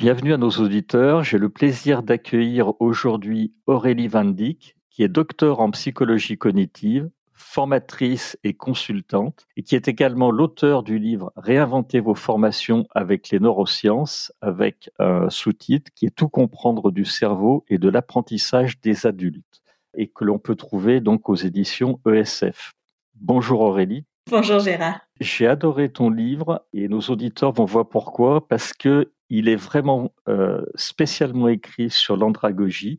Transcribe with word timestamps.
Bienvenue 0.00 0.32
à 0.32 0.38
nos 0.38 0.48
auditeurs. 0.48 1.22
J'ai 1.22 1.36
le 1.36 1.50
plaisir 1.50 2.02
d'accueillir 2.02 2.72
aujourd'hui 2.80 3.52
Aurélie 3.66 4.08
Van 4.08 4.24
Dyck, 4.24 4.74
qui 4.88 5.02
est 5.02 5.08
docteur 5.08 5.60
en 5.60 5.70
psychologie 5.72 6.38
cognitive, 6.38 7.10
formatrice 7.34 8.38
et 8.42 8.54
consultante, 8.54 9.46
et 9.58 9.62
qui 9.62 9.76
est 9.76 9.88
également 9.88 10.30
l'auteur 10.30 10.84
du 10.84 10.98
livre 10.98 11.34
Réinventer 11.36 12.00
vos 12.00 12.14
formations 12.14 12.86
avec 12.94 13.28
les 13.28 13.40
neurosciences, 13.40 14.32
avec 14.40 14.88
un 14.98 15.28
sous-titre 15.28 15.92
qui 15.94 16.06
est 16.06 16.16
Tout 16.16 16.30
comprendre 16.30 16.90
du 16.90 17.04
cerveau 17.04 17.66
et 17.68 17.76
de 17.76 17.90
l'apprentissage 17.90 18.80
des 18.80 19.04
adultes, 19.04 19.60
et 19.94 20.08
que 20.08 20.24
l'on 20.24 20.38
peut 20.38 20.56
trouver 20.56 21.00
donc 21.00 21.28
aux 21.28 21.36
éditions 21.36 22.00
ESF. 22.10 22.72
Bonjour 23.16 23.60
Aurélie. 23.60 24.06
Bonjour 24.30 24.60
Gérard. 24.60 25.00
J'ai 25.20 25.46
adoré 25.46 25.92
ton 25.92 26.08
livre 26.08 26.64
et 26.72 26.88
nos 26.88 27.00
auditeurs 27.00 27.52
vont 27.52 27.66
voir 27.66 27.86
pourquoi, 27.86 28.48
parce 28.48 28.72
que 28.72 29.10
il 29.30 29.48
est 29.48 29.56
vraiment 29.56 30.12
euh, 30.28 30.62
spécialement 30.74 31.48
écrit 31.48 31.90
sur 31.90 32.16
l'andragogie, 32.16 32.98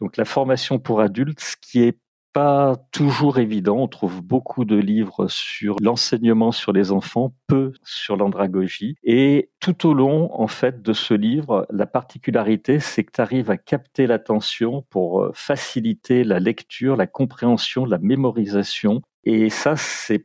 donc 0.00 0.16
la 0.16 0.24
formation 0.24 0.78
pour 0.78 1.00
adultes, 1.00 1.40
ce 1.40 1.56
qui 1.60 1.82
est 1.82 1.98
pas 2.32 2.76
toujours 2.92 3.38
évident. 3.38 3.78
On 3.78 3.88
trouve 3.88 4.22
beaucoup 4.22 4.64
de 4.64 4.76
livres 4.76 5.28
sur 5.28 5.76
l'enseignement 5.80 6.52
sur 6.52 6.72
les 6.72 6.92
enfants, 6.92 7.34
peu 7.46 7.72
sur 7.82 8.16
l'andragogie. 8.16 8.94
Et 9.02 9.50
tout 9.60 9.88
au 9.88 9.94
long, 9.94 10.30
en 10.40 10.46
fait, 10.46 10.82
de 10.82 10.92
ce 10.92 11.14
livre, 11.14 11.66
la 11.70 11.86
particularité, 11.86 12.78
c'est 12.78 13.04
que 13.04 13.12
tu 13.12 13.20
arrives 13.20 13.50
à 13.50 13.56
capter 13.56 14.06
l'attention 14.06 14.84
pour 14.90 15.22
euh, 15.22 15.32
faciliter 15.34 16.24
la 16.24 16.38
lecture, 16.38 16.96
la 16.96 17.06
compréhension, 17.06 17.84
la 17.84 17.98
mémorisation. 17.98 19.02
Et 19.24 19.50
ça, 19.50 19.76
c'est 19.76 20.24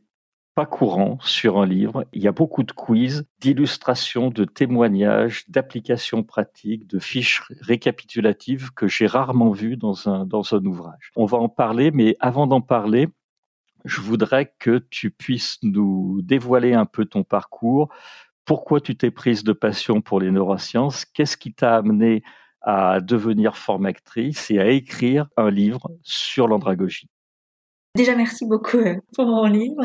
pas 0.56 0.64
courant 0.64 1.18
sur 1.20 1.58
un 1.58 1.66
livre. 1.66 2.06
Il 2.14 2.22
y 2.22 2.28
a 2.28 2.32
beaucoup 2.32 2.62
de 2.62 2.72
quiz, 2.72 3.26
d'illustrations, 3.40 4.30
de 4.30 4.46
témoignages, 4.46 5.44
d'applications 5.48 6.22
pratiques, 6.22 6.86
de 6.86 6.98
fiches 6.98 7.42
récapitulatives 7.60 8.72
que 8.72 8.88
j'ai 8.88 9.06
rarement 9.06 9.50
vues 9.50 9.76
dans 9.76 10.08
un, 10.08 10.24
dans 10.24 10.54
un 10.54 10.64
ouvrage. 10.64 11.12
On 11.14 11.26
va 11.26 11.36
en 11.36 11.50
parler, 11.50 11.90
mais 11.90 12.16
avant 12.20 12.46
d'en 12.46 12.62
parler, 12.62 13.08
je 13.84 14.00
voudrais 14.00 14.54
que 14.58 14.78
tu 14.88 15.10
puisses 15.10 15.58
nous 15.62 16.22
dévoiler 16.22 16.72
un 16.72 16.86
peu 16.86 17.04
ton 17.04 17.22
parcours. 17.22 17.90
Pourquoi 18.46 18.80
tu 18.80 18.96
t'es 18.96 19.10
prise 19.10 19.44
de 19.44 19.52
passion 19.52 20.00
pour 20.00 20.20
les 20.20 20.30
neurosciences? 20.30 21.04
Qu'est-ce 21.04 21.36
qui 21.36 21.52
t'a 21.52 21.76
amené 21.76 22.22
à 22.62 23.00
devenir 23.02 23.58
formatrice 23.58 24.50
et 24.50 24.58
à 24.58 24.68
écrire 24.70 25.28
un 25.36 25.50
livre 25.50 25.90
sur 26.02 26.48
l'andragogie? 26.48 27.10
Déjà, 27.96 28.14
merci 28.14 28.44
beaucoup 28.44 28.76
euh, 28.76 28.96
pour 29.14 29.24
mon 29.24 29.46
livre. 29.46 29.82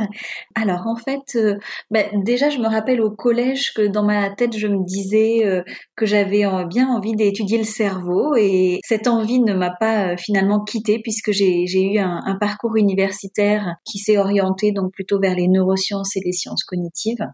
Alors, 0.54 0.86
en 0.86 0.98
fait, 0.98 1.36
euh, 1.36 1.56
bah, 1.92 2.04
déjà, 2.26 2.50
je 2.50 2.58
me 2.58 2.68
rappelle 2.68 3.00
au 3.00 3.10
collège 3.10 3.72
que 3.74 3.88
dans 3.88 4.04
ma 4.04 4.30
tête, 4.30 4.58
je 4.58 4.68
me 4.68 4.84
disais 4.84 5.46
euh, 5.46 5.64
que 5.96 6.06
j'avais 6.06 6.44
bien 6.66 6.90
envie 6.90 7.16
d'étudier 7.16 7.58
le 7.58 7.64
cerveau 7.64 8.36
et 8.36 8.80
cette 8.84 9.08
envie 9.08 9.40
ne 9.40 9.54
m'a 9.54 9.72
pas 9.72 10.18
finalement 10.18 10.62
quittée 10.62 11.00
puisque 11.00 11.32
j'ai 11.32 11.64
eu 11.64 12.00
un, 12.00 12.22
un, 12.26 12.36
parcours 12.36 12.76
universitaire 12.76 13.76
qui 13.86 14.00
s'est 14.00 14.18
orienté 14.18 14.74
donc 14.74 14.92
plutôt 14.92 15.20
vers 15.20 15.36
les 15.36 15.48
neurosciences 15.48 16.18
et 16.18 16.22
les 16.26 16.34
sciences 16.34 16.66
cognitives 16.66 17.26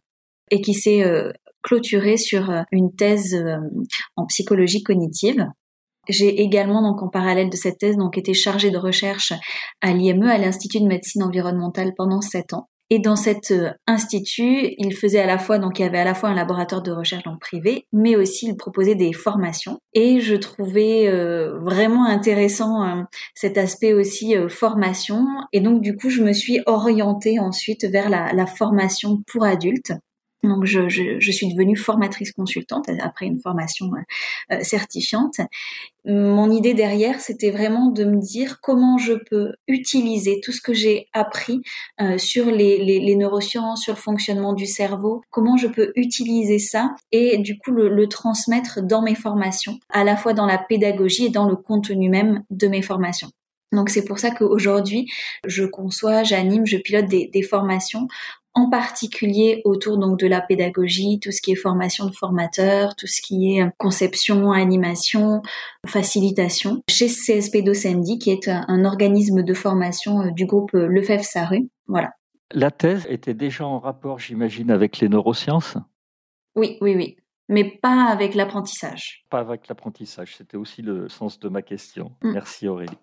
et 0.51 0.61
qui 0.61 0.73
s'est 0.73 1.03
clôturé 1.63 2.17
sur 2.17 2.51
une 2.71 2.93
thèse 2.95 3.35
en 4.15 4.25
psychologie 4.25 4.83
cognitive. 4.83 5.45
J'ai 6.09 6.41
également, 6.41 6.81
donc, 6.81 7.01
en 7.01 7.09
parallèle 7.09 7.49
de 7.49 7.55
cette 7.55 7.77
thèse, 7.77 7.97
donc, 7.97 8.17
été 8.17 8.33
chargée 8.33 8.71
de 8.71 8.77
recherche 8.77 9.33
à 9.81 9.93
l'IME, 9.93 10.23
à 10.23 10.37
l'Institut 10.37 10.81
de 10.81 10.87
médecine 10.87 11.23
environnementale 11.23 11.93
pendant 11.95 12.21
sept 12.21 12.53
ans. 12.53 12.67
Et 12.89 12.99
dans 12.99 13.17
cet 13.17 13.51
euh, 13.51 13.71
institut, 13.85 14.73
il 14.77 14.95
faisait 14.95 15.19
à 15.19 15.25
la 15.25 15.37
fois, 15.37 15.59
donc 15.59 15.79
il 15.79 15.81
y 15.81 15.85
avait 15.85 15.99
à 15.99 16.05
la 16.05 16.13
fois 16.13 16.29
un 16.29 16.35
laboratoire 16.35 16.81
de 16.81 16.91
recherche 16.91 17.23
donc 17.23 17.41
privé, 17.41 17.85
mais 17.91 18.15
aussi 18.15 18.47
il 18.47 18.55
proposait 18.55 18.95
des 18.95 19.11
formations. 19.11 19.79
Et 19.93 20.21
je 20.21 20.35
trouvais 20.35 21.07
euh, 21.09 21.59
vraiment 21.59 22.05
intéressant 22.05 22.83
euh, 22.83 23.03
cet 23.35 23.57
aspect 23.57 23.93
aussi 23.93 24.35
formation. 24.47 25.25
Et 25.51 25.59
donc 25.59 25.81
du 25.81 25.97
coup, 25.97 26.09
je 26.09 26.23
me 26.23 26.31
suis 26.31 26.61
orientée 26.65 27.39
ensuite 27.39 27.83
vers 27.83 28.09
la, 28.09 28.31
la 28.31 28.45
formation 28.45 29.21
pour 29.27 29.43
adultes. 29.43 29.91
Donc, 30.43 30.65
je, 30.65 30.87
je, 30.87 31.19
je, 31.19 31.31
suis 31.31 31.47
devenue 31.47 31.75
formatrice 31.75 32.31
consultante 32.31 32.89
après 33.01 33.25
une 33.25 33.39
formation 33.39 33.87
euh, 33.87 34.55
euh, 34.55 34.61
certifiante. 34.61 35.39
Mon 36.05 36.51
idée 36.51 36.73
derrière, 36.73 37.19
c'était 37.19 37.49
vraiment 37.49 37.89
de 37.89 38.05
me 38.05 38.21
dire 38.21 38.61
comment 38.61 38.97
je 38.97 39.13
peux 39.13 39.53
utiliser 39.67 40.39
tout 40.41 40.51
ce 40.51 40.61
que 40.61 40.73
j'ai 40.73 41.07
appris 41.11 41.61
euh, 41.99 42.17
sur 42.17 42.45
les, 42.45 42.77
les, 42.77 42.99
les, 42.99 43.15
neurosciences, 43.15 43.81
sur 43.81 43.93
le 43.93 43.99
fonctionnement 43.99 44.53
du 44.53 44.67
cerveau, 44.67 45.21
comment 45.31 45.57
je 45.57 45.67
peux 45.67 45.91
utiliser 45.95 46.59
ça 46.59 46.95
et 47.11 47.39
du 47.39 47.57
coup 47.57 47.71
le, 47.71 47.89
le 47.89 48.07
transmettre 48.07 48.81
dans 48.81 49.01
mes 49.01 49.15
formations, 49.15 49.79
à 49.89 50.03
la 50.03 50.15
fois 50.15 50.33
dans 50.33 50.45
la 50.45 50.59
pédagogie 50.59 51.25
et 51.25 51.29
dans 51.29 51.49
le 51.49 51.55
contenu 51.55 52.09
même 52.09 52.43
de 52.51 52.67
mes 52.67 52.81
formations. 52.81 53.31
Donc 53.73 53.89
c'est 53.89 54.05
pour 54.05 54.17
ça 54.17 54.31
qu'aujourd'hui, 54.31 55.11
je 55.45 55.65
conçois, 55.65 56.23
j'anime, 56.23 56.65
je 56.65 56.77
pilote 56.77 57.07
des, 57.07 57.29
des, 57.33 57.41
formations 57.41 58.07
en 58.57 58.71
particulier 58.71 59.61
autour 59.65 59.99
donc 59.99 60.19
de 60.19 60.25
la 60.25 60.41
pédagogie, 60.41 61.19
tout 61.19 61.31
ce 61.31 61.43
qui 61.43 61.51
est 61.51 61.55
formation 61.55 62.07
de 62.07 62.11
formateurs, 62.11 62.95
tout 62.95 63.05
ce 63.05 63.21
qui 63.21 63.55
est 63.55 63.69
conception, 63.77 64.51
animation, 64.51 65.43
facilitation, 65.85 66.81
chez 66.89 67.05
CSP 67.05 67.57
Docendi, 67.63 68.17
qui 68.17 68.31
est 68.31 68.47
un, 68.47 68.83
organisme 68.83 69.43
de 69.43 69.53
formation 69.53 70.21
euh, 70.21 70.31
du 70.31 70.47
groupe 70.47 70.73
euh, 70.73 70.87
Lefebvre 70.87 71.23
Saru. 71.23 71.69
Voilà. 71.87 72.13
La 72.51 72.71
thèse 72.71 73.05
était 73.09 73.35
déjà 73.35 73.63
en 73.63 73.77
rapport, 73.77 74.17
j'imagine, 74.17 74.71
avec 74.71 74.97
les 74.99 75.09
neurosciences? 75.09 75.77
Oui, 76.55 76.77
oui, 76.81 76.95
oui 76.95 77.17
mais 77.49 77.63
pas 77.63 78.09
avec 78.09 78.35
l'apprentissage. 78.35 79.25
Pas 79.29 79.39
avec 79.39 79.69
l'apprentissage, 79.69 80.35
c'était 80.35 80.57
aussi 80.57 80.81
le 80.81 81.07
sens 81.07 81.39
de 81.39 81.47
ma 81.47 81.61
question. 81.61 82.11
Mm. 82.21 82.31
Merci 82.33 82.67
Aurélie. 82.67 82.97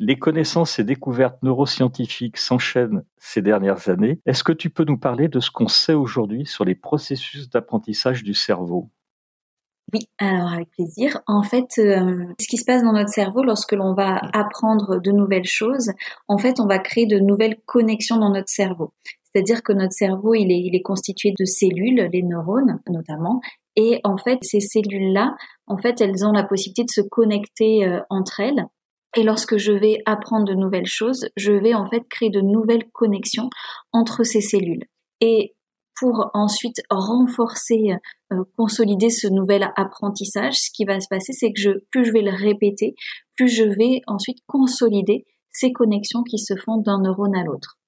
Les 0.00 0.18
connaissances 0.18 0.78
et 0.78 0.84
découvertes 0.84 1.42
neuroscientifiques 1.42 2.38
s'enchaînent 2.38 3.04
ces 3.18 3.42
dernières 3.42 3.90
années. 3.90 4.18
Est-ce 4.24 4.42
que 4.42 4.52
tu 4.52 4.70
peux 4.70 4.84
nous 4.84 4.96
parler 4.96 5.28
de 5.28 5.40
ce 5.40 5.50
qu'on 5.50 5.68
sait 5.68 5.92
aujourd'hui 5.92 6.46
sur 6.46 6.64
les 6.64 6.74
processus 6.74 7.50
d'apprentissage 7.50 8.22
du 8.22 8.32
cerveau? 8.32 8.88
Oui, 9.92 10.08
alors 10.18 10.52
avec 10.54 10.70
plaisir. 10.70 11.20
En 11.26 11.42
fait, 11.42 11.68
euh, 11.78 12.24
ce 12.40 12.48
qui 12.48 12.56
se 12.56 12.64
passe 12.64 12.82
dans 12.82 12.94
notre 12.94 13.10
cerveau 13.10 13.42
lorsque 13.42 13.72
l'on 13.72 13.92
va 13.92 14.22
apprendre 14.32 14.98
de 15.02 15.10
nouvelles 15.10 15.44
choses, 15.44 15.90
en 16.28 16.38
fait, 16.38 16.60
on 16.60 16.66
va 16.66 16.78
créer 16.78 17.04
de 17.04 17.18
nouvelles 17.18 17.58
connexions 17.66 18.16
dans 18.16 18.30
notre 18.30 18.48
cerveau. 18.48 18.94
C'est-à-dire 19.24 19.62
que 19.62 19.74
notre 19.74 19.92
cerveau, 19.92 20.34
il 20.34 20.50
est, 20.50 20.82
constitué 20.82 21.34
de 21.38 21.44
cellules, 21.44 22.08
les 22.10 22.22
neurones 22.22 22.80
notamment, 22.88 23.42
et 23.76 24.00
en 24.02 24.16
fait, 24.16 24.38
ces 24.42 24.60
cellules-là, 24.60 25.36
en 25.66 25.76
fait, 25.76 26.00
elles 26.00 26.24
ont 26.24 26.32
la 26.32 26.44
possibilité 26.44 26.84
de 26.84 26.90
se 26.90 27.06
connecter 27.06 27.86
euh, 27.86 28.00
entre 28.08 28.40
elles 28.40 28.64
et 29.16 29.22
lorsque 29.22 29.56
je 29.56 29.72
vais 29.72 29.98
apprendre 30.06 30.44
de 30.44 30.54
nouvelles 30.54 30.86
choses, 30.86 31.28
je 31.36 31.52
vais 31.52 31.74
en 31.74 31.86
fait 31.86 32.02
créer 32.08 32.30
de 32.30 32.40
nouvelles 32.40 32.88
connexions 32.92 33.50
entre 33.92 34.22
ces 34.22 34.40
cellules. 34.40 34.84
Et 35.20 35.54
pour 35.98 36.30
ensuite 36.32 36.80
renforcer, 36.88 37.92
euh, 38.32 38.44
consolider 38.56 39.10
ce 39.10 39.28
nouvel 39.28 39.70
apprentissage, 39.76 40.54
ce 40.54 40.70
qui 40.72 40.84
va 40.84 41.00
se 41.00 41.08
passer, 41.10 41.32
c'est 41.32 41.52
que 41.52 41.84
plus 41.90 42.06
je 42.06 42.12
vais 42.12 42.22
le 42.22 42.34
répéter, 42.34 42.94
plus 43.36 43.48
je 43.48 43.64
vais 43.64 44.00
ensuite 44.06 44.38
consolider 44.46 45.26
ces 45.50 45.72
connexions 45.72 46.22
qui 46.22 46.38
se 46.38 46.54
font 46.56 46.78
d'un 46.78 47.00
neurone 47.02 47.36
à 47.36 47.44
l'autre. 47.44 47.79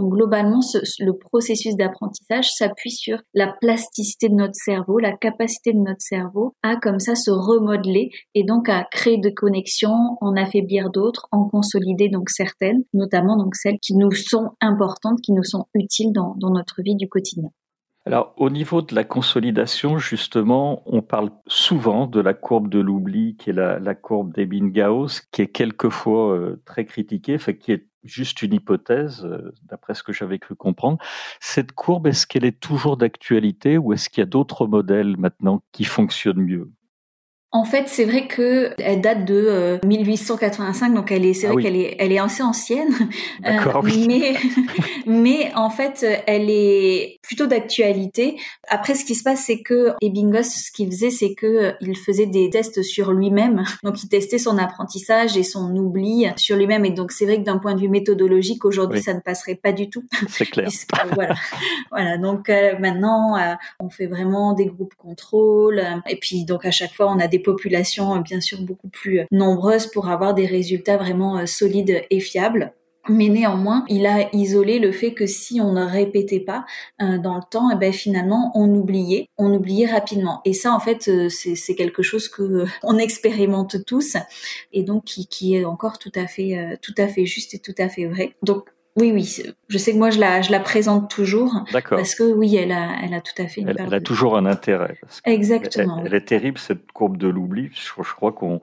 Donc 0.00 0.14
globalement, 0.14 0.60
le 0.98 1.12
processus 1.12 1.76
d'apprentissage 1.76 2.48
s'appuie 2.52 2.90
sur 2.90 3.18
la 3.34 3.54
plasticité 3.60 4.30
de 4.30 4.34
notre 4.34 4.54
cerveau, 4.54 4.98
la 4.98 5.14
capacité 5.14 5.74
de 5.74 5.78
notre 5.78 6.00
cerveau 6.00 6.54
à 6.62 6.76
comme 6.76 6.98
ça 6.98 7.14
se 7.14 7.30
remodeler 7.30 8.08
et 8.34 8.44
donc 8.44 8.70
à 8.70 8.86
créer 8.90 9.18
de 9.18 9.28
connexions, 9.28 10.16
en 10.22 10.36
affaiblir 10.36 10.88
d'autres, 10.88 11.28
en 11.32 11.46
consolider 11.48 12.08
donc 12.08 12.30
certaines, 12.30 12.82
notamment 12.94 13.36
donc 13.36 13.54
celles 13.54 13.78
qui 13.78 13.94
nous 13.94 14.12
sont 14.12 14.52
importantes, 14.62 15.20
qui 15.22 15.32
nous 15.32 15.44
sont 15.44 15.66
utiles 15.74 16.12
dans, 16.12 16.34
notre 16.50 16.80
vie 16.82 16.96
du 16.96 17.06
quotidien. 17.06 17.50
Alors, 18.10 18.34
au 18.38 18.50
niveau 18.50 18.82
de 18.82 18.92
la 18.92 19.04
consolidation, 19.04 19.98
justement, 19.98 20.82
on 20.86 21.00
parle 21.00 21.30
souvent 21.46 22.08
de 22.08 22.18
la 22.18 22.34
courbe 22.34 22.68
de 22.68 22.80
l'oubli, 22.80 23.36
qui 23.36 23.50
est 23.50 23.52
la, 23.52 23.94
courbe 23.94 24.34
d'Ebin-Gauss, 24.34 25.20
qui 25.30 25.42
est 25.42 25.46
quelquefois 25.46 26.34
euh, 26.34 26.60
très 26.64 26.84
critiquée, 26.86 27.38
fait, 27.38 27.56
qui 27.56 27.70
est 27.70 27.86
juste 28.02 28.42
une 28.42 28.54
hypothèse, 28.54 29.24
euh, 29.24 29.54
d'après 29.62 29.94
ce 29.94 30.02
que 30.02 30.12
j'avais 30.12 30.40
cru 30.40 30.56
comprendre. 30.56 30.98
Cette 31.38 31.70
courbe, 31.70 32.08
est-ce 32.08 32.26
qu'elle 32.26 32.44
est 32.44 32.58
toujours 32.58 32.96
d'actualité 32.96 33.78
ou 33.78 33.92
est-ce 33.92 34.10
qu'il 34.10 34.22
y 34.22 34.24
a 34.24 34.26
d'autres 34.26 34.66
modèles 34.66 35.16
maintenant 35.16 35.62
qui 35.70 35.84
fonctionnent 35.84 36.42
mieux? 36.42 36.68
En 37.52 37.64
fait, 37.64 37.88
c'est 37.88 38.04
vrai 38.04 38.28
que 38.28 38.70
elle 38.78 39.00
date 39.00 39.24
de 39.24 39.80
1885, 39.84 40.94
donc 40.94 41.10
elle 41.10 41.26
est, 41.26 41.34
c'est 41.34 41.48
ah 41.48 41.52
vrai 41.52 41.64
qu'elle 41.64 41.74
est, 41.74 41.96
elle 41.98 42.12
est 42.12 42.20
assez 42.20 42.44
ancienne. 42.44 42.94
D'accord, 43.42 43.82
oui. 43.82 44.06
Mais, 44.06 44.34
mais 45.06 45.52
en 45.56 45.68
fait, 45.68 46.06
elle 46.28 46.48
est 46.48 47.18
plutôt 47.22 47.46
d'actualité. 47.46 48.36
Après, 48.68 48.94
ce 48.94 49.04
qui 49.04 49.16
se 49.16 49.24
passe, 49.24 49.46
c'est 49.46 49.62
que 49.62 49.94
Ebbinghaus, 50.00 50.44
ce 50.44 50.70
qu'il 50.70 50.92
faisait, 50.92 51.10
c'est 51.10 51.34
que 51.34 51.74
il 51.80 51.96
faisait 51.96 52.26
des 52.26 52.50
tests 52.50 52.82
sur 52.82 53.10
lui-même. 53.10 53.64
Donc, 53.82 54.00
il 54.04 54.08
testait 54.08 54.38
son 54.38 54.56
apprentissage 54.56 55.36
et 55.36 55.42
son 55.42 55.74
oubli 55.74 56.26
sur 56.36 56.56
lui-même. 56.56 56.84
Et 56.84 56.90
donc, 56.90 57.10
c'est 57.10 57.24
vrai 57.24 57.38
que 57.38 57.42
d'un 57.44 57.58
point 57.58 57.74
de 57.74 57.80
vue 57.80 57.88
méthodologique, 57.88 58.64
aujourd'hui, 58.64 59.02
ça 59.02 59.12
ne 59.12 59.20
passerait 59.20 59.56
pas 59.56 59.72
du 59.72 59.90
tout. 59.90 60.04
C'est 60.28 60.46
clair. 60.46 60.68
voilà. 61.14 61.34
voilà. 61.90 62.16
Donc, 62.16 62.48
maintenant, 62.78 63.36
on 63.80 63.90
fait 63.90 64.06
vraiment 64.06 64.52
des 64.52 64.66
groupes 64.66 64.94
contrôle. 64.94 65.82
Et 66.08 66.16
puis, 66.16 66.44
donc, 66.44 66.64
à 66.64 66.70
chaque 66.70 66.92
fois, 66.92 67.10
on 67.10 67.18
a 67.18 67.26
des 67.26 67.39
populations 67.40 68.16
euh, 68.16 68.20
bien 68.20 68.40
sûr 68.40 68.62
beaucoup 68.62 68.88
plus 68.88 69.20
euh, 69.20 69.24
nombreuses 69.30 69.86
pour 69.86 70.08
avoir 70.08 70.34
des 70.34 70.46
résultats 70.46 70.96
vraiment 70.96 71.38
euh, 71.38 71.46
solides 71.46 72.02
et 72.10 72.20
fiables. 72.20 72.72
Mais 73.08 73.28
néanmoins, 73.28 73.86
il 73.88 74.04
a 74.04 74.28
isolé 74.34 74.78
le 74.78 74.92
fait 74.92 75.14
que 75.14 75.26
si 75.26 75.58
on 75.58 75.72
ne 75.72 75.82
répétait 75.82 76.38
pas 76.38 76.66
dans 77.00 77.34
le 77.36 77.50
temps, 77.50 77.70
et 77.70 77.74
eh 77.74 77.78
ben 77.78 77.94
finalement 77.94 78.52
on 78.54 78.68
oubliait, 78.74 79.26
on 79.38 79.54
oubliait 79.54 79.86
rapidement. 79.86 80.42
Et 80.44 80.52
ça, 80.52 80.74
en 80.74 80.80
fait, 80.80 81.10
c'est 81.30 81.74
quelque 81.74 82.02
chose 82.02 82.28
que 82.28 82.66
on 82.82 82.98
expérimente 82.98 83.86
tous, 83.86 84.18
et 84.74 84.82
donc 84.82 85.04
qui, 85.04 85.26
qui, 85.26 85.56
est 85.56 85.64
encore 85.64 85.98
tout 85.98 86.12
à 86.14 86.26
fait, 86.26 86.78
tout 86.82 86.94
à 86.98 87.08
fait 87.08 87.24
juste 87.24 87.54
et 87.54 87.58
tout 87.58 87.74
à 87.78 87.88
fait 87.88 88.04
vrai. 88.04 88.36
Donc 88.42 88.68
oui, 88.96 89.12
oui. 89.12 89.42
Je 89.68 89.78
sais 89.78 89.92
que 89.92 89.98
moi, 89.98 90.10
je 90.10 90.18
la, 90.18 90.42
je 90.42 90.50
la 90.50 90.60
présente 90.60 91.10
toujours. 91.10 91.64
D'accord. 91.72 91.98
Parce 91.98 92.14
que 92.14 92.24
oui, 92.24 92.56
elle 92.56 92.72
a, 92.72 92.96
elle 93.02 93.14
a 93.14 93.20
tout 93.20 93.40
à 93.40 93.46
fait 93.46 93.60
une 93.60 93.68
Elle, 93.68 93.76
elle 93.78 93.94
a 93.94 94.00
toujours 94.00 94.36
un 94.36 94.46
intérêt. 94.46 94.98
Exactement. 95.24 96.02
Elle, 96.04 96.14
est 96.14 96.24
terrible, 96.24 96.58
cette 96.58 96.90
courbe 96.92 97.16
de 97.16 97.28
l'oubli. 97.28 97.70
Je, 97.72 98.02
je 98.02 98.14
crois 98.14 98.32
qu'on 98.32 98.60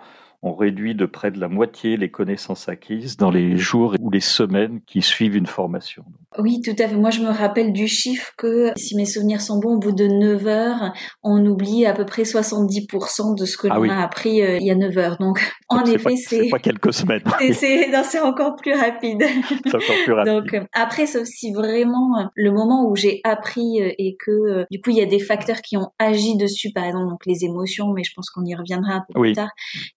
on 0.47 0.55
réduit 0.55 0.95
de 0.95 1.05
près 1.05 1.31
de 1.31 1.39
la 1.39 1.47
moitié 1.47 1.97
les 1.97 2.09
connaissances 2.09 2.69
acquises 2.69 3.17
dans 3.17 3.29
les 3.29 3.57
jours 3.57 3.95
ou 3.99 4.09
les 4.09 4.21
semaines 4.21 4.79
qui 4.87 5.01
suivent 5.01 5.35
une 5.35 5.45
formation. 5.45 6.05
Oui, 6.37 6.61
tout 6.61 6.75
à 6.77 6.87
fait. 6.87 6.95
Moi, 6.95 7.09
je 7.09 7.21
me 7.21 7.29
rappelle 7.29 7.73
du 7.73 7.87
chiffre 7.87 8.31
que, 8.37 8.71
si 8.75 8.95
mes 8.95 9.05
souvenirs 9.05 9.41
sont 9.41 9.59
bons, 9.59 9.75
au 9.75 9.79
bout 9.79 9.91
de 9.91 10.05
9 10.05 10.47
heures, 10.47 10.93
on 11.23 11.43
oublie 11.45 11.85
à 11.85 11.93
peu 11.93 12.05
près 12.05 12.23
70% 12.23 13.37
de 13.37 13.45
ce 13.45 13.57
que 13.57 13.67
ah 13.69 13.75
l'on 13.75 13.89
a 13.89 14.01
appris 14.01 14.41
euh, 14.41 14.57
il 14.59 14.67
y 14.67 14.71
a 14.71 14.75
9 14.75 14.97
heures. 14.97 15.17
Donc, 15.17 15.39
en 15.69 15.83
effet, 15.85 16.15
c'est... 16.15 16.43
C'est 16.43 16.49
pas 16.49 16.59
quelques 16.59 16.93
semaines. 16.93 17.23
C'est 18.07 18.19
encore 18.21 18.55
plus 18.55 18.73
rapide. 18.73 19.23
C'est 19.65 19.75
encore 19.75 19.95
plus 20.05 20.13
rapide. 20.13 20.33
Donc, 20.33 20.53
euh, 20.53 20.63
après, 20.73 21.07
sauf 21.07 21.25
si 21.25 21.51
vraiment, 21.51 22.19
euh, 22.19 22.23
le 22.35 22.51
moment 22.51 22.87
où 22.87 22.95
j'ai 22.95 23.19
appris 23.23 23.79
et 23.79 24.15
que, 24.19 24.65
du 24.71 24.79
coup, 24.79 24.91
il 24.91 24.97
y 24.97 25.01
a 25.01 25.05
des 25.05 25.19
facteurs 25.19 25.61
qui 25.61 25.75
ont 25.75 25.89
agi 25.99 26.37
dessus, 26.37 26.71
par 26.71 26.85
exemple, 26.85 27.09
donc 27.09 27.25
les 27.25 27.43
émotions, 27.43 27.91
mais 27.93 28.03
je 28.03 28.13
pense 28.15 28.29
qu'on 28.29 28.45
y 28.45 28.55
reviendra 28.55 28.93
un 28.93 29.03
peu 29.07 29.19
plus 29.19 29.33
tard, 29.33 29.49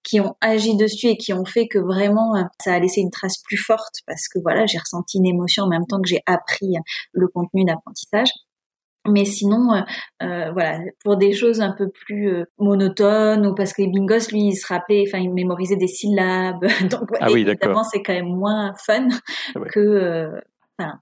qui 0.02 0.20
ont 0.20 0.34
agi 0.40 0.76
dessus 0.76 1.08
et 1.08 1.16
qui 1.16 1.32
ont 1.32 1.44
fait 1.44 1.68
que 1.68 1.78
vraiment, 1.78 2.34
ça 2.62 2.74
a 2.74 2.78
laissé 2.78 3.00
une 3.00 3.10
trace 3.10 3.38
plus 3.44 3.56
forte 3.56 3.96
parce 4.06 4.28
que 4.28 4.38
voilà, 4.40 4.66
j'ai 4.66 4.78
ressenti 4.78 5.18
une 5.18 5.26
émotion 5.26 5.64
en 5.64 5.68
même 5.68 5.86
temps 5.86 6.00
que 6.00 6.08
j'ai 6.08 6.22
appris 6.26 6.74
le 7.12 7.28
contenu 7.28 7.64
d'apprentissage. 7.64 8.30
Mais 9.08 9.24
sinon, 9.24 9.72
euh, 9.72 9.80
euh, 10.22 10.52
voilà, 10.52 10.80
pour 11.02 11.16
des 11.16 11.32
choses 11.32 11.62
un 11.62 11.72
peu 11.72 11.88
plus 11.88 12.28
euh, 12.28 12.44
monotones 12.58 13.46
ou 13.46 13.54
parce 13.54 13.72
que 13.72 13.82
les 13.82 13.88
bingos, 13.88 14.30
lui, 14.30 14.48
il 14.48 14.56
se 14.56 14.66
rappelait, 14.66 15.04
enfin, 15.06 15.18
il 15.18 15.32
mémorisait 15.32 15.76
des 15.76 15.86
syllabes. 15.86 16.66
Donc, 16.90 17.08
ah 17.18 17.32
oui, 17.32 17.40
évidemment, 17.40 17.82
c'est 17.82 18.02
quand 18.02 18.12
même 18.12 18.28
moins 18.28 18.74
fun 18.74 19.08
ah 19.54 19.60
que, 19.72 20.30
enfin, 20.78 20.98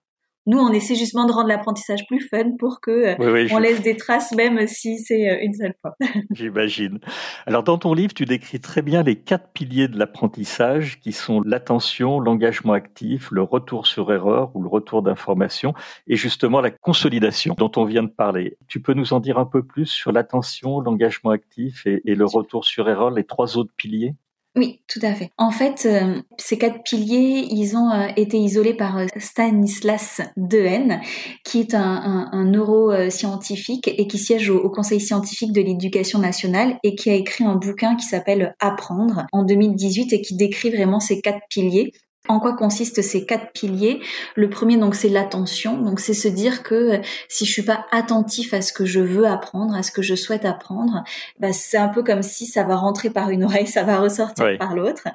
nous, 0.49 0.59
on 0.59 0.73
essaie 0.73 0.95
justement 0.95 1.27
de 1.27 1.33
rendre 1.33 1.49
l'apprentissage 1.49 2.07
plus 2.07 2.27
fun 2.27 2.53
pour 2.59 2.81
que 2.81 2.91
euh, 2.91 3.49
on 3.53 3.59
laisse 3.59 3.83
des 3.83 3.97
traces 3.97 4.33
même 4.33 4.67
si 4.67 4.99
c'est 4.99 5.29
euh, 5.29 5.37
une 5.43 5.53
seule 5.53 5.75
fois. 5.83 5.95
J'imagine. 6.31 7.01
Alors, 7.45 7.63
dans 7.63 7.77
ton 7.77 7.93
livre, 7.93 8.15
tu 8.15 8.25
décris 8.25 8.59
très 8.59 8.81
bien 8.81 9.03
les 9.03 9.17
quatre 9.17 9.53
piliers 9.53 9.89
de 9.89 9.99
l'apprentissage 9.99 11.01
qui 11.01 11.13
sont 11.13 11.43
l'attention, 11.43 12.19
l'engagement 12.19 12.73
actif, 12.73 13.31
le 13.31 13.43
retour 13.43 13.87
sur 13.87 14.11
erreur 14.11 14.51
ou 14.55 14.63
le 14.63 14.69
retour 14.69 15.03
d'information 15.03 15.75
et 16.07 16.17
justement 16.17 16.63
la 16.63 16.71
consolidation 16.71 17.55
dont 17.59 17.71
on 17.77 17.85
vient 17.85 18.03
de 18.03 18.09
parler. 18.09 18.57
Tu 18.69 18.81
peux 18.81 18.95
nous 18.95 19.13
en 19.13 19.21
dire 19.21 19.39
un 19.39 19.45
peu 19.45 19.63
plus 19.63 19.85
sur 19.85 20.13
l'attention, 20.13 20.81
l'engagement 20.81 21.31
actif 21.31 21.87
et, 21.87 22.01
et 22.07 22.15
le 22.15 22.25
retour 22.25 22.65
sur 22.65 22.89
erreur, 22.89 23.11
les 23.11 23.25
trois 23.25 23.59
autres 23.59 23.73
piliers? 23.77 24.15
Oui, 24.59 24.81
tout 24.89 24.99
à 25.03 25.15
fait. 25.15 25.31
En 25.39 25.53
fait, 25.53 25.87
euh, 25.87 26.21
ces 26.37 26.59
quatre 26.59 26.83
piliers, 26.83 27.47
ils 27.49 27.77
ont 27.77 27.91
euh, 27.91 28.09
été 28.17 28.39
isolés 28.39 28.75
par 28.75 28.99
euh, 28.99 29.07
Stanislas 29.17 30.21
Dehaene, 30.37 31.01
qui 31.45 31.61
est 31.61 31.75
un, 31.75 32.45
neuroscientifique 32.45 33.87
et 33.87 34.09
qui 34.09 34.19
siège 34.19 34.51
au, 34.51 34.69
Conseil 34.69 35.01
scientifique 35.01 35.53
de 35.53 35.61
l'éducation 35.61 36.19
nationale 36.19 36.79
et 36.83 36.95
qui 36.95 37.11
a 37.11 37.15
écrit 37.15 37.45
un 37.45 37.55
bouquin 37.55 37.97
qui 37.97 38.05
s'appelle 38.05 38.55
Apprendre 38.61 39.27
en 39.33 39.45
2018 39.45 40.13
et 40.13 40.21
qui 40.21 40.37
décrit 40.37 40.71
vraiment 40.71 41.01
ces 41.01 41.21
quatre 41.21 41.41
piliers 41.49 41.93
en 42.29 42.41
quoi 42.41 42.55
consistent 42.55 43.03
ces 43.03 43.25
quatre 43.27 43.53
piliers 43.53 44.01
Le 44.35 44.49
premier, 44.49 44.77
donc, 44.77 44.95
c'est 44.95 45.09
l'attention. 45.09 45.79
Donc, 45.79 46.01
c'est 46.01 46.15
se 46.15 46.29
dire 46.29 46.63
que 46.63 46.75
euh, 46.75 46.99
si 47.29 47.47
je 47.47 47.53
suis 47.53 47.63
pas 47.63 47.87
attentif 47.91 48.55
à 48.55 48.61
ce 48.61 48.73
que 48.73 48.85
je 48.85 49.01
veux 49.01 49.27
apprendre, 49.27 49.75
à 49.75 49.83
ce 49.83 49.91
que 49.91 50.03
je 50.03 50.15
souhaite 50.15 50.45
apprendre, 50.45 51.05
bah, 51.41 51.53
c'est 51.53 51.79
un 51.79 51.89
peu 51.89 52.03
comme 52.03 52.23
si 52.23 52.47
ça 52.47 52.65
va 52.65 52.77
rentrer 52.77 53.11
par 53.11 53.31
une 53.31 53.45
oreille, 53.45 53.67
ça 53.79 53.83
va 53.83 53.99
ressortir 53.99 54.59
par 54.59 54.75
l'autre. 54.75 55.09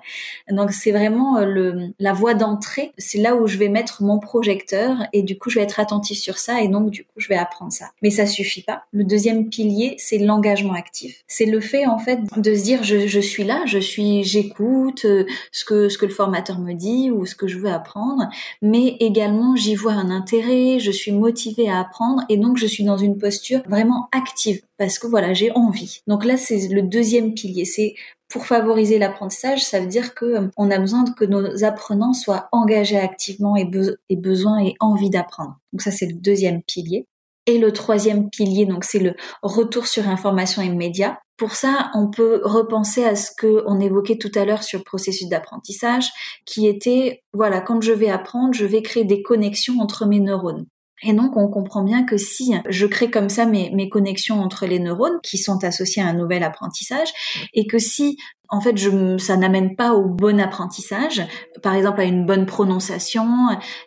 Donc, 0.49 0.71
c'est 0.71 0.91
vraiment 0.91 1.37
euh, 1.37 1.45
le, 1.45 1.93
la 1.99 2.13
voie 2.13 2.33
d'entrée. 2.33 2.91
C'est 2.97 3.19
là 3.19 3.35
où 3.35 3.47
je 3.47 3.57
vais 3.57 3.69
mettre 3.69 4.03
mon 4.03 4.19
projecteur 4.19 4.97
et 5.13 5.23
du 5.23 5.37
coup, 5.37 5.49
je 5.49 5.59
vais 5.59 5.63
être 5.63 5.79
attentif 5.79 6.17
sur 6.17 6.37
ça 6.37 6.61
et 6.61 6.67
donc, 6.67 6.89
du 6.89 7.03
coup, 7.03 7.13
je 7.17 7.27
vais 7.27 7.37
apprendre 7.37 7.71
ça. 7.71 7.91
Mais 8.01 8.09
ça 8.09 8.25
suffit 8.25 8.63
pas. 8.63 8.83
Le 8.91 9.03
deuxième 9.03 9.49
pilier, 9.49 9.95
c'est 9.97 10.17
l'engagement 10.17 10.73
actif. 10.73 11.23
C'est 11.27 11.45
le 11.45 11.59
fait, 11.59 11.85
en 11.85 11.99
fait, 11.99 12.19
de 12.35 12.55
se 12.55 12.63
dire, 12.63 12.83
je, 12.83 13.07
je 13.07 13.19
suis 13.19 13.43
là, 13.43 13.63
je 13.65 13.79
suis, 13.79 14.23
j'écoute 14.23 15.05
euh, 15.05 15.25
ce 15.51 15.65
que, 15.65 15.89
ce 15.89 15.97
que 15.97 16.05
le 16.05 16.11
formateur 16.11 16.59
me 16.59 16.73
dit, 16.73 17.02
ou 17.11 17.25
ce 17.25 17.35
que 17.35 17.47
je 17.47 17.57
veux 17.57 17.71
apprendre, 17.71 18.29
mais 18.61 18.97
également 18.99 19.55
j'y 19.55 19.75
vois 19.75 19.93
un 19.93 20.09
intérêt, 20.09 20.79
je 20.79 20.91
suis 20.91 21.11
motivée 21.11 21.69
à 21.69 21.79
apprendre 21.79 22.23
et 22.29 22.37
donc 22.37 22.57
je 22.57 22.65
suis 22.65 22.83
dans 22.83 22.97
une 22.97 23.17
posture 23.17 23.61
vraiment 23.67 24.07
active 24.11 24.61
parce 24.77 24.99
que 24.99 25.07
voilà, 25.07 25.33
j'ai 25.33 25.51
envie. 25.51 26.01
Donc 26.07 26.25
là, 26.25 26.37
c'est 26.37 26.67
le 26.67 26.81
deuxième 26.81 27.33
pilier, 27.33 27.65
c'est 27.65 27.95
pour 28.33 28.47
favoriser 28.47 28.97
l'apprentissage, 28.97 29.63
ça 29.63 29.79
veut 29.79 29.87
dire 29.87 30.15
que 30.15 30.25
euh, 30.25 30.47
on 30.57 30.71
a 30.71 30.79
besoin 30.79 31.05
que 31.05 31.23
nos 31.23 31.63
apprenants 31.63 32.13
soient 32.13 32.49
engagés 32.51 32.97
activement 32.97 33.55
et, 33.55 33.69
et 34.09 34.15
besoin 34.15 34.59
et 34.59 34.73
envie 34.79 35.11
d'apprendre. 35.11 35.59
Donc 35.71 35.81
ça, 35.81 35.91
c'est 35.91 36.07
le 36.07 36.13
deuxième 36.13 36.63
pilier. 36.63 37.05
Et 37.45 37.57
le 37.57 37.71
troisième 37.73 38.29
pilier, 38.29 38.65
donc 38.65 38.85
c'est 38.85 38.99
le 38.99 39.15
retour 39.43 39.85
sur 39.85 40.07
information 40.07 40.61
immédiat. 40.61 41.19
Pour 41.43 41.55
ça, 41.55 41.91
on 41.93 42.09
peut 42.09 42.39
repenser 42.45 43.03
à 43.03 43.17
ce 43.17 43.29
que 43.37 43.65
on 43.67 43.81
évoquait 43.81 44.17
tout 44.17 44.31
à 44.33 44.45
l'heure 44.45 44.63
sur 44.63 44.79
le 44.79 44.85
processus 44.85 45.27
d'apprentissage, 45.27 46.09
qui 46.45 46.67
était, 46.67 47.21
voilà, 47.33 47.59
quand 47.59 47.81
je 47.81 47.91
vais 47.91 48.09
apprendre, 48.09 48.53
je 48.53 48.63
vais 48.63 48.81
créer 48.81 49.03
des 49.03 49.21
connexions 49.21 49.81
entre 49.81 50.05
mes 50.05 50.21
neurones. 50.21 50.67
Et 51.03 51.13
donc, 51.13 51.37
on 51.37 51.47
comprend 51.47 51.83
bien 51.83 52.03
que 52.03 52.17
si 52.17 52.53
je 52.69 52.85
crée 52.85 53.11
comme 53.11 53.29
ça 53.29 53.45
mes, 53.45 53.89
connexions 53.89 54.41
entre 54.41 54.65
les 54.65 54.79
neurones 54.79 55.19
qui 55.21 55.37
sont 55.37 55.63
associés 55.63 56.01
à 56.01 56.07
un 56.07 56.13
nouvel 56.13 56.43
apprentissage, 56.43 57.09
et 57.53 57.67
que 57.67 57.79
si 57.79 58.17
en 58.49 58.61
fait, 58.61 58.77
ça 59.19 59.35
n'amène 59.35 59.75
pas 59.75 59.93
au 59.93 60.05
bon 60.05 60.39
apprentissage, 60.39 61.25
par 61.63 61.73
exemple 61.73 62.01
à 62.01 62.03
une 62.03 62.25
bonne 62.25 62.45
prononciation, 62.45 63.25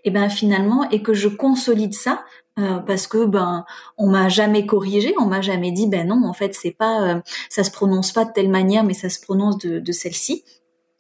et 0.05 0.11
ben 0.11 0.29
finalement, 0.29 0.89
et 0.91 1.03
que 1.03 1.15
je 1.15 1.29
consolide 1.29 1.95
ça, 1.95 2.25
euh, 2.59 2.79
parce 2.79 3.07
que 3.07 3.27
ben 3.27 3.65
on 3.97 4.09
m'a 4.09 4.29
jamais 4.29 4.67
corrigé, 4.67 5.15
on 5.21 5.27
m'a 5.27 5.41
jamais 5.41 5.73
dit 5.73 5.87
ben 5.87 6.09
non 6.09 6.25
en 6.25 6.33
fait 6.33 6.55
c'est 6.55 6.71
pas 6.71 7.03
euh, 7.03 7.21
ça 7.51 7.65
se 7.65 7.71
prononce 7.71 8.13
pas 8.13 8.25
de 8.25 8.33
telle 8.33 8.49
manière 8.49 8.83
mais 8.83 8.95
ça 8.95 9.11
se 9.11 9.21
prononce 9.21 9.59
de 9.59 9.93
celle-ci. 9.93 10.43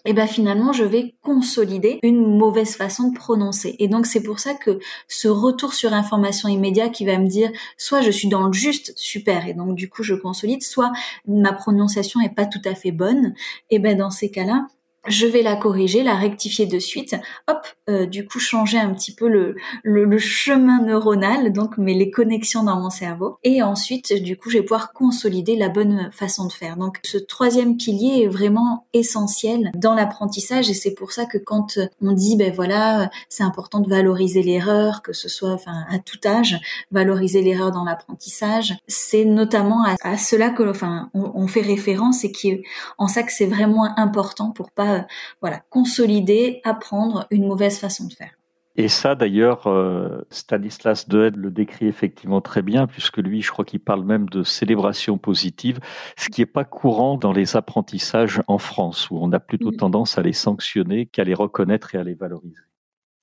Et 0.06 0.12
ben 0.12 0.28
finalement 0.28 0.72
je 0.72 0.84
vais 0.84 1.16
consolider 1.22 1.98
une 2.02 2.38
mauvaise 2.38 2.76
façon 2.76 3.08
de 3.10 3.18
prononcer. 3.18 3.74
Et 3.80 3.88
donc 3.88 4.06
c'est 4.06 4.22
pour 4.22 4.38
ça 4.38 4.54
que 4.54 4.78
ce 5.08 5.26
retour 5.26 5.74
sur 5.74 5.92
information 5.92 6.48
immédiat 6.48 6.88
qui 6.88 7.04
va 7.04 7.18
me 7.18 7.26
dire 7.26 7.50
soit 7.76 8.00
je 8.00 8.10
suis 8.12 8.28
dans 8.28 8.46
le 8.46 8.52
juste 8.52 8.92
super 8.96 9.48
et 9.48 9.54
donc 9.54 9.74
du 9.74 9.88
coup 9.88 10.04
je 10.04 10.14
consolide, 10.14 10.62
soit 10.62 10.92
ma 11.26 11.52
prononciation 11.52 12.20
est 12.20 12.34
pas 12.34 12.46
tout 12.46 12.62
à 12.64 12.74
fait 12.76 12.92
bonne. 12.92 13.34
Et 13.70 13.80
ben 13.80 13.96
dans 13.98 14.10
ces 14.10 14.30
cas-là 14.30 14.66
je 15.06 15.26
vais 15.26 15.42
la 15.42 15.56
corriger, 15.56 16.02
la 16.02 16.14
rectifier 16.14 16.66
de 16.66 16.78
suite, 16.78 17.16
hop, 17.48 17.66
euh, 17.88 18.06
du 18.06 18.26
coup 18.26 18.38
changer 18.38 18.78
un 18.78 18.92
petit 18.92 19.14
peu 19.14 19.28
le, 19.28 19.56
le, 19.82 20.18
chemin 20.18 20.82
neuronal, 20.82 21.52
donc 21.52 21.78
mais 21.78 21.94
les 21.94 22.10
connexions 22.10 22.64
dans 22.64 22.80
mon 22.80 22.90
cerveau, 22.90 23.38
et 23.44 23.62
ensuite 23.62 24.22
du 24.22 24.36
coup 24.36 24.50
je 24.50 24.58
vais 24.58 24.62
pouvoir 24.62 24.92
consolider 24.92 25.56
la 25.56 25.68
bonne 25.68 26.10
façon 26.12 26.46
de 26.46 26.52
faire. 26.52 26.76
Donc 26.76 26.98
ce 27.04 27.18
troisième 27.18 27.76
pilier 27.76 28.22
est 28.22 28.28
vraiment 28.28 28.86
essentiel 28.92 29.70
dans 29.74 29.94
l'apprentissage 29.94 30.70
et 30.70 30.74
c'est 30.74 30.94
pour 30.94 31.12
ça 31.12 31.26
que 31.26 31.38
quand 31.38 31.78
on 32.00 32.12
dit 32.12 32.36
ben 32.36 32.52
voilà 32.52 33.10
c'est 33.28 33.44
important 33.44 33.80
de 33.80 33.88
valoriser 33.88 34.42
l'erreur, 34.42 35.02
que 35.02 35.12
ce 35.12 35.28
soit 35.28 35.52
enfin 35.52 35.84
à 35.90 35.98
tout 35.98 36.18
âge, 36.24 36.58
valoriser 36.90 37.42
l'erreur 37.42 37.70
dans 37.70 37.84
l'apprentissage, 37.84 38.74
c'est 38.88 39.24
notamment 39.24 39.84
à, 40.02 40.16
cela 40.16 40.50
que 40.50 40.68
enfin 40.68 41.10
on, 41.14 41.32
on 41.34 41.46
fait 41.46 41.60
référence 41.60 42.24
et 42.24 42.32
qui 42.32 42.62
en 42.98 43.08
ça 43.08 43.22
que 43.22 43.32
c'est 43.32 43.46
vraiment 43.46 43.98
important 43.98 44.50
pour 44.50 44.70
pas 44.70 44.95
voilà, 45.40 45.62
consolider, 45.70 46.60
apprendre 46.64 47.26
une 47.30 47.46
mauvaise 47.46 47.78
façon 47.78 48.06
de 48.06 48.12
faire. 48.12 48.36
Et 48.78 48.88
ça, 48.88 49.14
d'ailleurs, 49.14 49.66
euh, 49.66 50.26
Stanislas 50.30 51.08
Dehaene 51.08 51.36
le 51.36 51.50
décrit 51.50 51.86
effectivement 51.86 52.42
très 52.42 52.60
bien, 52.60 52.86
puisque 52.86 53.16
lui, 53.16 53.40
je 53.40 53.50
crois 53.50 53.64
qu'il 53.64 53.80
parle 53.80 54.04
même 54.04 54.28
de 54.28 54.42
célébration 54.42 55.16
positive, 55.16 55.80
ce 56.18 56.28
qui 56.28 56.42
n'est 56.42 56.46
pas 56.46 56.64
courant 56.64 57.16
dans 57.16 57.32
les 57.32 57.56
apprentissages 57.56 58.42
en 58.48 58.58
France, 58.58 59.10
où 59.10 59.18
on 59.18 59.32
a 59.32 59.40
plutôt 59.40 59.70
mm. 59.70 59.76
tendance 59.76 60.18
à 60.18 60.22
les 60.22 60.34
sanctionner 60.34 61.06
qu'à 61.06 61.24
les 61.24 61.32
reconnaître 61.32 61.94
et 61.94 61.98
à 61.98 62.04
les 62.04 62.14
valoriser. 62.14 62.60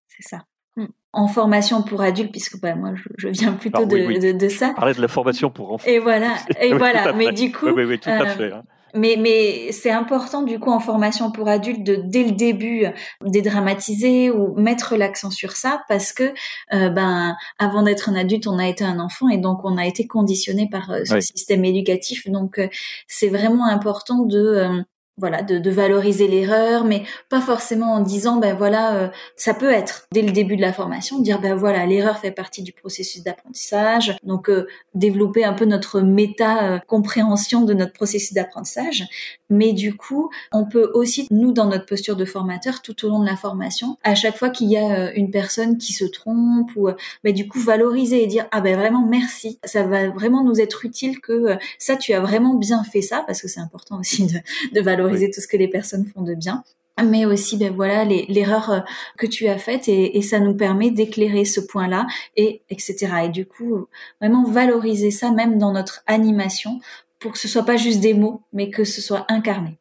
C'est 0.07 0.27
ça. 0.27 0.45
Mm. 0.75 0.85
En 1.11 1.27
formation 1.27 1.83
pour 1.83 2.01
adultes, 2.01 2.31
puisque 2.31 2.59
bah, 2.59 2.73
moi 2.73 2.93
je, 3.17 3.27
viens 3.27 3.53
plutôt 3.53 3.85
de, 3.85 4.31
de, 4.31 4.49
ça. 4.49 4.73
Parler 4.75 4.95
de 4.95 5.01
la 5.01 5.07
formation 5.07 5.51
pour 5.51 5.71
enfants. 5.71 5.87
Et 5.87 5.99
voilà, 5.99 6.35
et 6.61 6.73
voilà. 6.73 7.13
Mais 7.13 7.31
du 7.31 7.51
coup, 7.51 7.67
oui, 7.67 7.83
oui, 7.83 7.99
tout 7.99 8.09
à 8.09 8.23
euh, 8.23 8.25
fait. 8.25 8.51
Hein. 8.51 8.63
Mais, 8.95 9.15
mais 9.19 9.71
c'est 9.71 9.89
important 9.89 10.43
du 10.43 10.59
coup 10.59 10.69
en 10.69 10.79
formation 10.79 11.31
pour 11.31 11.47
adultes 11.47 11.83
de 11.83 11.95
dès 11.95 12.23
le 12.23 12.31
début 12.31 12.85
dédramatiser 13.25 14.29
ou 14.29 14.55
mettre 14.55 14.95
l'accent 14.95 15.31
sur 15.31 15.53
ça 15.53 15.83
parce 15.89 16.13
que 16.13 16.31
euh, 16.73 16.89
ben 16.89 17.35
avant 17.57 17.81
d'être 17.81 18.09
un 18.09 18.15
adulte 18.15 18.45
on 18.45 18.59
a 18.59 18.67
été 18.67 18.83
un 18.83 18.99
enfant 18.99 19.29
et 19.29 19.37
donc 19.37 19.61
on 19.63 19.77
a 19.77 19.87
été 19.87 20.05
conditionné 20.05 20.69
par 20.69 20.91
euh, 20.91 21.01
ce 21.05 21.19
système 21.21 21.65
éducatif. 21.65 22.27
Donc 22.29 22.59
euh, 22.59 22.67
c'est 23.07 23.29
vraiment 23.29 23.65
important 23.65 24.19
de 24.25 24.83
voilà, 25.17 25.43
de, 25.43 25.59
de 25.59 25.69
valoriser 25.69 26.27
l'erreur, 26.27 26.85
mais 26.85 27.03
pas 27.29 27.39
forcément 27.39 27.93
en 27.93 27.99
disant 27.99 28.37
ben 28.37 28.55
voilà, 28.55 28.95
euh, 28.95 29.07
ça 29.35 29.53
peut 29.53 29.69
être 29.69 30.07
dès 30.11 30.23
le 30.23 30.31
début 30.31 30.55
de 30.55 30.61
la 30.61 30.73
formation 30.73 31.19
dire 31.19 31.39
ben 31.39 31.53
voilà, 31.53 31.85
l'erreur 31.85 32.17
fait 32.17 32.31
partie 32.31 32.63
du 32.63 32.73
processus 32.73 33.23
d'apprentissage, 33.23 34.17
donc 34.23 34.49
euh, 34.49 34.65
développer 34.95 35.43
un 35.43 35.53
peu 35.53 35.65
notre 35.65 36.01
méta 36.01 36.73
euh, 36.73 36.79
de 36.83 37.73
notre 37.73 37.93
processus 37.93 38.33
d'apprentissage, 38.33 39.03
mais 39.49 39.73
du 39.73 39.95
coup, 39.95 40.31
on 40.51 40.65
peut 40.65 40.89
aussi 40.93 41.27
nous 41.29 41.51
dans 41.51 41.65
notre 41.65 41.85
posture 41.85 42.15
de 42.15 42.25
formateur 42.25 42.81
tout 42.81 43.05
au 43.05 43.09
long 43.09 43.19
de 43.19 43.25
la 43.25 43.35
formation, 43.35 43.97
à 44.03 44.15
chaque 44.15 44.37
fois 44.37 44.49
qu'il 44.49 44.69
y 44.69 44.77
a 44.77 45.13
une 45.13 45.29
personne 45.29 45.77
qui 45.77 45.93
se 45.93 46.05
trompe 46.05 46.71
ou 46.75 46.89
ben 47.23 47.33
du 47.33 47.47
coup 47.47 47.59
valoriser 47.59 48.23
et 48.23 48.27
dire 48.27 48.47
ah 48.51 48.61
ben 48.61 48.77
vraiment 48.77 49.05
merci, 49.05 49.59
ça 49.63 49.83
va 49.83 50.09
vraiment 50.09 50.43
nous 50.43 50.59
être 50.59 50.85
utile 50.85 51.19
que 51.19 51.57
ça 51.77 51.95
tu 51.97 52.13
as 52.13 52.21
vraiment 52.21 52.55
bien 52.55 52.83
fait 52.83 53.01
ça 53.01 53.23
parce 53.27 53.41
que 53.41 53.47
c'est 53.47 53.59
important 53.59 53.99
aussi 53.99 54.25
de, 54.25 54.39
de 54.73 54.81
valoriser 54.81 55.02
valoriser 55.03 55.29
tout 55.31 55.41
ce 55.41 55.47
que 55.47 55.57
les 55.57 55.67
personnes 55.67 56.05
font 56.05 56.21
de 56.21 56.33
bien. 56.33 56.63
Mais 57.03 57.25
aussi 57.25 57.57
ben 57.57 57.73
voilà 57.73 58.05
l'erreur 58.05 58.71
euh, 58.71 58.79
que 59.17 59.25
tu 59.25 59.47
as 59.47 59.57
faite 59.57 59.87
et, 59.87 60.17
et 60.17 60.21
ça 60.21 60.39
nous 60.39 60.53
permet 60.53 60.91
d'éclairer 60.91 61.43
ce 61.43 61.59
point-là 61.59 62.05
et 62.37 62.61
etc 62.69 63.07
et 63.25 63.29
du 63.29 63.47
coup 63.47 63.87
vraiment 64.21 64.43
valoriser 64.43 65.09
ça 65.09 65.31
même 65.31 65.57
dans 65.57 65.73
notre 65.73 66.03
animation 66.05 66.79
pour 67.17 67.31
que 67.31 67.39
ce 67.39 67.47
soit 67.47 67.65
pas 67.65 67.77
juste 67.77 67.99
des 67.99 68.13
mots 68.13 68.43
mais 68.53 68.69
que 68.69 68.83
ce 68.83 69.01
soit 69.01 69.25
incarné 69.27 69.79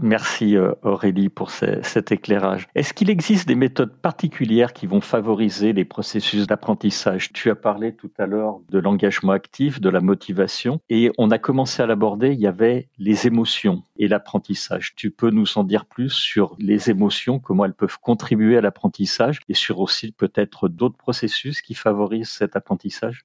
Merci 0.00 0.56
euh, 0.56 0.72
Aurélie 0.82 1.28
pour 1.28 1.50
cet 1.50 2.12
éclairage. 2.12 2.68
Est-ce 2.74 2.94
qu'il 2.94 3.10
existe 3.10 3.48
des 3.48 3.54
méthodes 3.54 3.94
particulières 3.94 4.72
qui 4.72 4.86
vont 4.86 5.00
favoriser 5.00 5.72
les 5.72 5.84
processus 5.84 6.46
d'apprentissage? 6.46 7.32
Tu 7.32 7.50
as 7.50 7.54
parlé 7.54 7.94
tout 7.94 8.10
à 8.18 8.26
l'heure 8.26 8.60
de 8.70 8.78
l'engagement 8.78 9.32
actif, 9.32 9.80
de 9.80 9.88
la 9.88 10.00
motivation, 10.00 10.80
et 10.88 11.10
on 11.18 11.30
a 11.30 11.38
commencé 11.38 11.82
à 11.82 11.86
l'aborder, 11.86 12.32
il 12.32 12.40
y 12.40 12.46
avait 12.46 12.88
les 12.98 13.26
émotions 13.26 13.82
et 13.96 14.08
l'apprentissage. 14.08 14.94
Tu 14.94 15.10
peux 15.10 15.30
nous 15.30 15.58
en 15.58 15.64
dire 15.64 15.84
plus 15.84 16.10
sur 16.10 16.54
les 16.58 16.90
émotions, 16.90 17.38
comment 17.38 17.64
elles 17.64 17.74
peuvent 17.74 17.98
contribuer 18.00 18.56
à 18.56 18.60
l'apprentissage, 18.60 19.40
et 19.48 19.54
sur 19.54 19.80
aussi 19.80 20.12
peut-être 20.12 20.68
d'autres 20.68 20.96
processus 20.96 21.60
qui 21.60 21.74
favorisent 21.74 22.30
cet 22.30 22.56
apprentissage? 22.56 23.24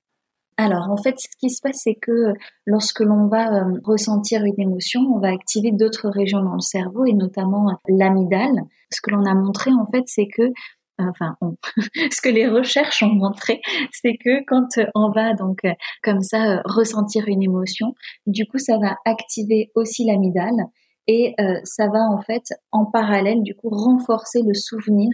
Alors 0.58 0.90
en 0.90 0.98
fait, 0.98 1.16
ce 1.20 1.28
qui 1.40 1.50
se 1.50 1.62
passe, 1.62 1.82
c'est 1.84 1.96
que 1.96 2.34
lorsque 2.66 3.00
l'on 3.00 3.28
va 3.28 3.54
euh, 3.54 3.80
ressentir 3.84 4.44
une 4.44 4.60
émotion, 4.60 5.02
on 5.02 5.20
va 5.20 5.30
activer 5.30 5.72
d'autres 5.72 6.10
régions 6.10 6.44
dans 6.44 6.54
le 6.54 6.62
cerveau 6.62 7.06
et 7.06 7.14
notamment 7.14 7.70
euh, 7.70 7.74
l'amygdale. 7.88 8.62
Ce 8.92 9.02
que 9.02 9.12
l'on 9.12 9.26
a 9.26 9.34
montré 9.34 9.72
en 9.72 9.88
fait, 9.88 10.04
c'est 10.06 10.28
que 10.28 10.44
euh, 10.44 11.10
enfin, 11.10 11.36
ce 12.12 12.22
que 12.22 12.30
les 12.30 12.48
recherches 12.48 13.02
ont 13.04 13.14
montré, 13.14 13.62
c'est 13.92 14.16
que 14.24 14.44
quand 14.46 14.68
on 14.96 15.10
va 15.12 15.34
donc 15.34 15.62
comme 16.04 16.22
ça 16.22 16.62
ressentir 16.66 17.28
une 17.28 17.42
émotion, 17.42 17.96
du 18.28 18.46
coup, 18.46 18.60
ça 18.60 18.78
va 18.78 18.98
activer 19.06 19.72
aussi 19.76 20.06
l'amygdale 20.06 20.68
et 21.08 21.36
ça 21.66 21.88
va 21.88 22.00
en 22.00 22.22
fait 22.22 22.44
en 22.72 22.86
parallèle 22.86 23.42
du 23.44 23.56
coup 23.56 23.68
renforcer 23.70 24.42
le 24.42 24.54
souvenir 24.54 25.10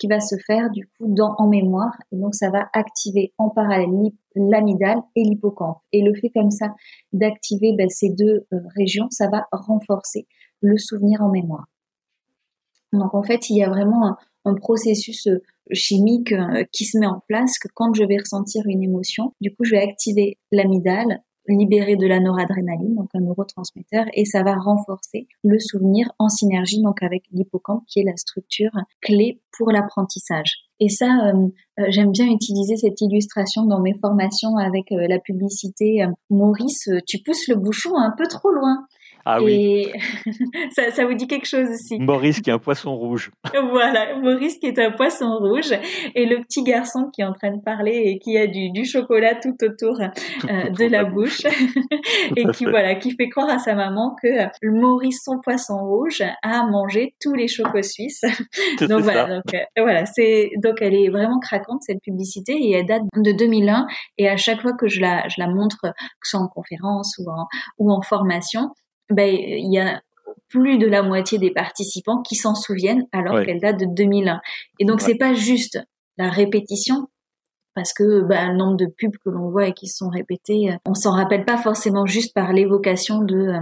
qui 0.00 0.08
va 0.08 0.18
se 0.18 0.34
faire 0.46 0.70
du 0.70 0.86
coup 0.86 1.14
dans 1.14 1.34
en 1.38 1.46
mémoire. 1.46 1.92
Et 2.10 2.16
donc 2.16 2.34
ça 2.34 2.50
va 2.50 2.68
activer 2.72 3.32
en 3.38 3.50
parallèle 3.50 3.90
l'amygdale 4.34 4.98
et 5.14 5.22
l'hippocampe. 5.22 5.78
Et 5.92 6.02
le 6.02 6.14
fait 6.14 6.30
comme 6.30 6.50
ça 6.50 6.74
d'activer 7.12 7.74
ben, 7.76 7.88
ces 7.88 8.10
deux 8.10 8.46
euh, 8.52 8.58
régions 8.76 9.06
ça 9.10 9.28
va 9.28 9.46
renforcer 9.52 10.26
le 10.62 10.76
souvenir 10.78 11.20
en 11.20 11.30
mémoire. 11.30 11.66
Donc 12.92 13.14
en 13.14 13.22
fait 13.22 13.50
il 13.50 13.58
y 13.58 13.62
a 13.62 13.68
vraiment 13.68 14.16
un, 14.44 14.54
processus 14.54 15.28
euh, 15.28 15.42
chimique 15.72 16.32
euh, 16.32 16.64
qui 16.72 16.84
se 16.86 16.98
met 16.98 17.06
en 17.06 17.22
place 17.28 17.58
que 17.58 17.68
quand 17.74 17.92
je 17.94 18.02
vais 18.02 18.16
ressentir 18.16 18.62
une 18.66 18.82
émotion 18.82 19.34
du 19.40 19.54
coup 19.54 19.64
je 19.64 19.72
vais 19.72 19.82
activer 19.82 20.38
l'amygdale 20.50 21.22
libérer 21.50 21.96
de 21.96 22.06
la 22.06 22.20
noradrénaline, 22.20 22.94
donc 22.94 23.08
un 23.14 23.20
neurotransmetteur, 23.20 24.06
et 24.14 24.24
ça 24.24 24.42
va 24.42 24.54
renforcer 24.54 25.26
le 25.42 25.58
souvenir 25.58 26.12
en 26.18 26.28
synergie 26.28 26.82
donc 26.82 27.02
avec 27.02 27.24
l'hippocampe 27.32 27.84
qui 27.86 28.00
est 28.00 28.04
la 28.04 28.16
structure 28.16 28.72
clé 29.00 29.40
pour 29.56 29.70
l'apprentissage. 29.70 30.70
Et 30.80 30.88
ça, 30.88 31.06
euh, 31.26 31.48
euh, 31.78 31.84
j'aime 31.88 32.10
bien 32.10 32.26
utiliser 32.26 32.76
cette 32.76 33.00
illustration 33.02 33.64
dans 33.66 33.80
mes 33.80 33.94
formations 34.00 34.56
avec 34.56 34.90
euh, 34.92 35.06
la 35.08 35.18
publicité. 35.18 36.04
Maurice, 36.30 36.88
tu 37.06 37.18
pousses 37.18 37.48
le 37.48 37.56
bouchon 37.56 37.96
un 37.96 38.12
peu 38.16 38.26
trop 38.26 38.50
loin. 38.50 38.86
Ah 39.24 39.42
oui. 39.42 39.88
ça, 40.70 40.90
ça, 40.90 41.04
vous 41.04 41.14
dit 41.14 41.26
quelque 41.26 41.46
chose 41.46 41.68
aussi. 41.68 41.98
Maurice 41.98 42.40
qui 42.40 42.50
est 42.50 42.52
un 42.52 42.58
poisson 42.58 42.96
rouge. 42.96 43.30
voilà, 43.70 44.16
Maurice 44.16 44.58
qui 44.58 44.66
est 44.66 44.78
un 44.78 44.90
poisson 44.90 45.38
rouge 45.38 45.72
et 46.14 46.26
le 46.26 46.42
petit 46.42 46.62
garçon 46.62 47.10
qui 47.12 47.22
est 47.22 47.24
en 47.24 47.32
train 47.32 47.50
de 47.50 47.60
parler 47.60 48.02
et 48.06 48.18
qui 48.18 48.38
a 48.38 48.46
du, 48.46 48.70
du 48.70 48.84
chocolat 48.84 49.34
tout 49.34 49.56
autour 49.62 50.00
euh, 50.00 50.70
de 50.70 50.84
la 50.86 51.04
bouche 51.04 51.42
et 52.36 52.44
qui 52.52 52.64
voilà, 52.64 52.94
qui 52.94 53.10
fait 53.12 53.28
croire 53.28 53.50
à 53.50 53.58
sa 53.58 53.74
maman 53.74 54.16
que 54.22 54.28
Maurice 54.66 55.22
son 55.24 55.40
poisson 55.40 55.78
rouge 55.78 56.22
a 56.42 56.66
mangé 56.66 57.14
tous 57.20 57.34
les 57.34 57.48
chocos 57.48 57.82
suisses. 57.82 58.22
donc 58.80 59.02
voilà, 59.02 59.26
donc 59.26 59.54
euh, 59.54 59.82
voilà, 59.82 60.06
c'est 60.06 60.50
donc 60.62 60.76
elle 60.80 60.94
est 60.94 61.08
vraiment 61.08 61.38
craquante 61.40 61.82
cette 61.82 62.02
publicité 62.02 62.52
et 62.52 62.72
elle 62.72 62.86
date 62.86 63.02
de 63.16 63.32
2001 63.32 63.86
et 64.18 64.28
à 64.28 64.36
chaque 64.36 64.62
fois 64.62 64.72
que 64.72 64.88
je 64.88 65.00
la 65.00 65.28
je 65.28 65.36
la 65.38 65.48
montre 65.48 65.78
que 65.82 65.88
ce 66.24 66.30
soit 66.30 66.40
en 66.40 66.48
conférence 66.48 67.16
ou 67.18 67.30
en 67.30 67.46
ou 67.78 67.92
en 67.92 68.02
formation, 68.02 68.70
ben, 69.10 69.34
il 69.34 69.72
y 69.72 69.78
a 69.78 70.00
plus 70.48 70.78
de 70.78 70.86
la 70.86 71.02
moitié 71.02 71.38
des 71.38 71.52
participants 71.52 72.22
qui 72.22 72.34
s'en 72.34 72.54
souviennent 72.54 73.06
alors 73.12 73.44
qu'elle 73.44 73.60
date 73.60 73.78
de 73.78 73.86
2001. 73.86 74.40
Et 74.78 74.84
donc 74.84 75.00
c'est 75.00 75.16
pas 75.16 75.32
juste 75.34 75.78
la 76.18 76.28
répétition 76.28 77.08
parce 77.74 77.92
que 77.92 78.22
ben, 78.22 78.52
le 78.52 78.58
nombre 78.58 78.76
de 78.76 78.86
pubs 78.86 79.16
que 79.24 79.30
l'on 79.30 79.50
voit 79.50 79.68
et 79.68 79.72
qui 79.72 79.86
sont 79.86 80.08
répétées, 80.08 80.76
on 80.84 80.94
s'en 80.94 81.12
rappelle 81.12 81.44
pas 81.44 81.56
forcément 81.56 82.04
juste 82.04 82.34
par 82.34 82.52
l'évocation 82.52 83.20
de 83.20 83.36
euh, 83.36 83.60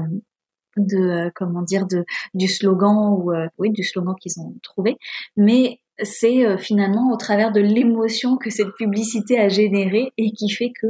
de 0.76 0.99
euh, 0.99 1.31
comment 1.35 1.62
dire 1.62 1.87
de 1.87 2.05
du 2.35 2.49
slogan 2.49 3.14
ou 3.19 3.33
euh, 3.33 3.49
oui 3.59 3.71
du 3.71 3.85
slogan 3.85 4.14
qu'ils 4.21 4.40
ont 4.40 4.55
trouvé, 4.62 4.97
mais 5.37 5.81
c'est 6.00 6.57
finalement 6.59 7.11
au 7.12 7.17
travers 7.17 7.50
de 7.50 7.61
l'émotion 7.61 8.37
que 8.37 8.50
cette 8.50 8.73
publicité 8.76 9.37
a 9.37 9.49
généré 9.49 10.12
et 10.17 10.31
qui 10.31 10.49
fait 10.49 10.71
que 10.81 10.87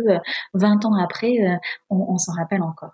20 0.52 0.84
ans 0.84 0.94
après, 1.02 1.38
on 1.88 2.18
s'en 2.18 2.34
rappelle 2.34 2.60
encore. 2.60 2.92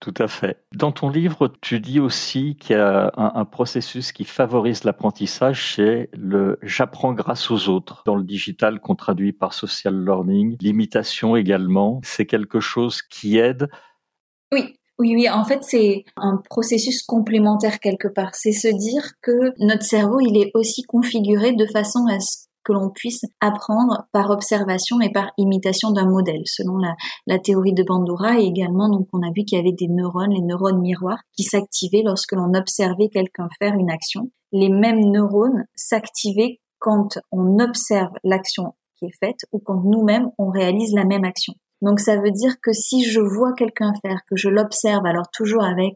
Tout 0.00 0.14
à 0.18 0.28
fait. 0.28 0.62
Dans 0.74 0.92
ton 0.92 1.08
livre, 1.08 1.50
tu 1.62 1.80
dis 1.80 2.00
aussi 2.00 2.56
qu'il 2.56 2.76
y 2.76 2.78
a 2.78 3.10
un, 3.16 3.44
processus 3.46 4.12
qui 4.12 4.24
favorise 4.24 4.84
l'apprentissage, 4.84 5.74
c'est 5.74 6.10
le 6.12 6.58
j'apprends 6.62 7.14
grâce 7.14 7.50
aux 7.50 7.70
autres. 7.70 8.02
Dans 8.04 8.16
le 8.16 8.24
digital, 8.24 8.78
qu'on 8.80 8.94
traduit 8.94 9.32
par 9.32 9.54
social 9.54 10.04
learning, 10.04 10.58
l'imitation 10.60 11.34
également, 11.34 12.00
c'est 12.04 12.26
quelque 12.26 12.60
chose 12.60 13.00
qui 13.00 13.38
aide? 13.38 13.68
Oui, 14.52 14.78
oui, 14.98 15.14
oui, 15.14 15.30
en 15.30 15.44
fait, 15.44 15.64
c'est 15.64 16.04
un 16.16 16.42
processus 16.50 17.02
complémentaire 17.02 17.80
quelque 17.80 18.08
part. 18.08 18.34
C'est 18.34 18.52
se 18.52 18.68
dire 18.68 19.12
que 19.22 19.54
notre 19.58 19.84
cerveau, 19.84 20.20
il 20.20 20.36
est 20.36 20.50
aussi 20.52 20.82
configuré 20.82 21.52
de 21.52 21.66
façon 21.66 22.06
à 22.10 22.20
ce 22.20 22.45
que 22.66 22.72
l'on 22.72 22.90
puisse 22.90 23.24
apprendre 23.40 24.08
par 24.12 24.30
observation 24.30 25.00
et 25.00 25.10
par 25.10 25.30
imitation 25.38 25.92
d'un 25.92 26.06
modèle, 26.06 26.42
selon 26.46 26.78
la, 27.26 27.38
théorie 27.38 27.72
de 27.72 27.84
Bandura. 27.84 28.40
Et 28.40 28.44
également, 28.44 28.88
donc, 28.88 29.06
on 29.12 29.22
a 29.22 29.30
vu 29.30 29.44
qu'il 29.44 29.56
y 29.56 29.60
avait 29.60 29.72
des 29.72 29.88
neurones, 29.88 30.32
les 30.32 30.42
neurones 30.42 30.80
miroirs, 30.80 31.22
qui 31.36 31.44
s'activaient 31.44 32.02
lorsque 32.04 32.32
l'on 32.32 32.52
observait 32.54 33.08
quelqu'un 33.08 33.48
faire 33.60 33.74
une 33.74 33.90
action. 33.90 34.30
Les 34.50 34.68
mêmes 34.68 35.10
neurones 35.10 35.64
s'activaient 35.76 36.60
quand 36.80 37.18
on 37.30 37.60
observe 37.60 38.12
l'action 38.24 38.74
qui 38.98 39.06
est 39.06 39.16
faite 39.24 39.46
ou 39.52 39.58
quand 39.58 39.82
nous-mêmes 39.84 40.30
on 40.38 40.50
réalise 40.50 40.92
la 40.94 41.04
même 41.04 41.24
action. 41.24 41.54
Donc 41.82 42.00
ça 42.00 42.16
veut 42.16 42.30
dire 42.30 42.54
que 42.62 42.72
si 42.72 43.04
je 43.04 43.20
vois 43.20 43.52
quelqu'un 43.52 43.92
faire, 44.00 44.22
que 44.28 44.36
je 44.36 44.48
l'observe, 44.48 45.04
alors 45.04 45.30
toujours 45.30 45.62
avec 45.62 45.94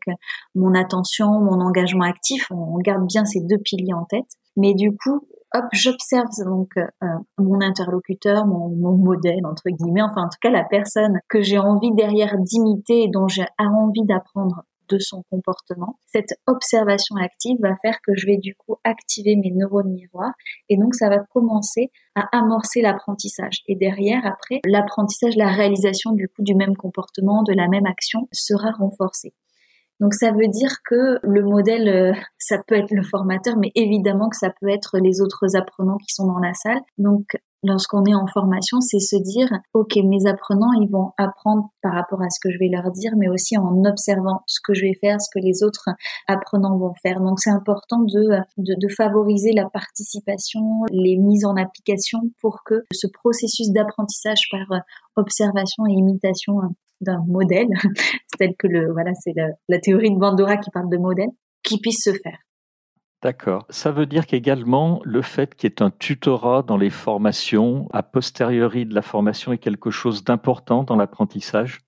mon 0.54 0.74
attention, 0.74 1.40
mon 1.40 1.60
engagement 1.60 2.04
actif, 2.04 2.46
on 2.50 2.78
garde 2.78 3.06
bien 3.06 3.24
ces 3.24 3.40
deux 3.40 3.58
piliers 3.58 3.94
en 3.94 4.04
tête, 4.04 4.28
mais 4.56 4.74
du 4.74 4.94
coup, 4.96 5.26
hop, 5.54 5.64
j'observe 5.72 6.28
donc 6.44 6.76
euh, 6.76 7.06
mon 7.38 7.60
interlocuteur, 7.60 8.46
mon, 8.46 8.68
mon, 8.68 8.96
modèle 8.96 9.44
entre 9.46 9.70
guillemets, 9.70 10.02
enfin 10.02 10.22
en 10.22 10.28
tout 10.28 10.38
cas 10.40 10.50
la 10.50 10.64
personne 10.64 11.18
que 11.28 11.42
j'ai 11.42 11.58
envie 11.58 11.92
derrière 11.94 12.36
d'imiter 12.38 13.04
et 13.04 13.08
dont 13.08 13.28
j'ai 13.28 13.46
envie 13.58 14.04
d'apprendre 14.04 14.64
de 14.90 14.98
son 14.98 15.22
comportement. 15.30 15.98
Cette 16.06 16.34
observation 16.46 17.16
active 17.16 17.56
va 17.60 17.76
faire 17.82 17.98
que 18.02 18.14
je 18.14 18.26
vais 18.26 18.38
du 18.38 18.54
coup 18.54 18.76
activer 18.84 19.36
mes 19.36 19.52
neurones 19.52 19.92
miroirs 19.92 20.34
et 20.68 20.76
donc 20.76 20.94
ça 20.94 21.08
va 21.08 21.18
commencer 21.32 21.90
à 22.14 22.36
amorcer 22.36 22.82
l'apprentissage. 22.82 23.62
Et 23.68 23.76
derrière, 23.76 24.26
après, 24.26 24.60
l'apprentissage, 24.66 25.36
la 25.36 25.50
réalisation 25.50 26.12
du 26.12 26.28
coup 26.28 26.42
du 26.42 26.54
même 26.54 26.76
comportement, 26.76 27.42
de 27.42 27.52
la 27.52 27.68
même 27.68 27.86
action 27.86 28.28
sera 28.32 28.72
renforcée. 28.72 29.32
Donc 30.00 30.14
ça 30.14 30.32
veut 30.32 30.48
dire 30.48 30.78
que 30.88 31.18
le 31.22 31.42
modèle, 31.42 31.88
euh, 31.88 32.12
ça 32.38 32.56
peut 32.66 32.74
être 32.74 32.90
le 32.90 33.02
formateur, 33.02 33.56
mais 33.58 33.70
évidemment 33.74 34.30
que 34.30 34.36
ça 34.36 34.50
peut 34.60 34.68
être 34.68 34.98
les 34.98 35.20
autres 35.20 35.56
apprenants 35.56 35.98
qui 35.98 36.14
sont 36.14 36.26
dans 36.26 36.38
la 36.38 36.54
salle. 36.54 36.80
Donc 36.96 37.36
lorsqu'on 37.62 38.04
est 38.04 38.14
en 38.14 38.26
formation, 38.26 38.80
c'est 38.80 38.98
se 38.98 39.16
dire, 39.16 39.48
OK, 39.74 39.96
mes 39.96 40.26
apprenants, 40.26 40.72
ils 40.80 40.88
vont 40.90 41.12
apprendre 41.18 41.68
par 41.82 41.92
rapport 41.92 42.22
à 42.22 42.30
ce 42.30 42.40
que 42.40 42.50
je 42.50 42.58
vais 42.58 42.68
leur 42.68 42.90
dire, 42.92 43.12
mais 43.16 43.28
aussi 43.28 43.58
en 43.58 43.84
observant 43.84 44.42
ce 44.46 44.60
que 44.64 44.72
je 44.72 44.82
vais 44.82 44.94
faire, 45.00 45.20
ce 45.20 45.28
que 45.32 45.44
les 45.44 45.62
autres 45.62 45.90
apprenants 46.26 46.78
vont 46.78 46.94
faire. 47.02 47.20
Donc 47.20 47.38
c'est 47.38 47.50
important 47.50 47.98
de, 47.98 48.38
de, 48.56 48.74
de, 48.74 48.88
favoriser 48.88 49.52
la 49.52 49.68
participation, 49.68 50.84
les 50.90 51.16
mises 51.16 51.44
en 51.44 51.56
application 51.56 52.20
pour 52.40 52.62
que 52.64 52.86
ce 52.92 53.06
processus 53.06 53.70
d'apprentissage 53.70 54.48
par 54.50 54.80
observation 55.16 55.84
et 55.86 55.92
imitation 55.92 56.54
d'un 57.00 57.24
modèle, 57.26 57.68
tel 58.38 58.54
que 58.58 58.66
le, 58.66 58.92
voilà, 58.92 59.12
c'est 59.14 59.32
la, 59.34 59.48
la 59.68 59.78
théorie 59.78 60.10
de 60.10 60.18
Bandura 60.18 60.56
qui 60.56 60.70
parle 60.70 60.90
de 60.90 60.96
modèle, 60.96 61.30
qui 61.62 61.80
puisse 61.80 62.02
se 62.02 62.12
faire. 62.12 62.38
D'accord. 63.22 63.66
Ça 63.68 63.90
veut 63.90 64.06
dire 64.06 64.26
qu'également, 64.26 65.02
le 65.04 65.20
fait 65.20 65.54
qu'il 65.54 65.68
y 65.68 65.72
ait 65.72 65.82
un 65.82 65.90
tutorat 65.90 66.62
dans 66.62 66.78
les 66.78 66.88
formations, 66.88 67.86
a 67.92 68.02
posteriori 68.02 68.86
de 68.86 68.94
la 68.94 69.02
formation, 69.02 69.52
est 69.52 69.58
quelque 69.58 69.90
chose 69.90 70.24
d'important 70.24 70.84
dans 70.84 70.96
l'apprentissage? 70.96 71.80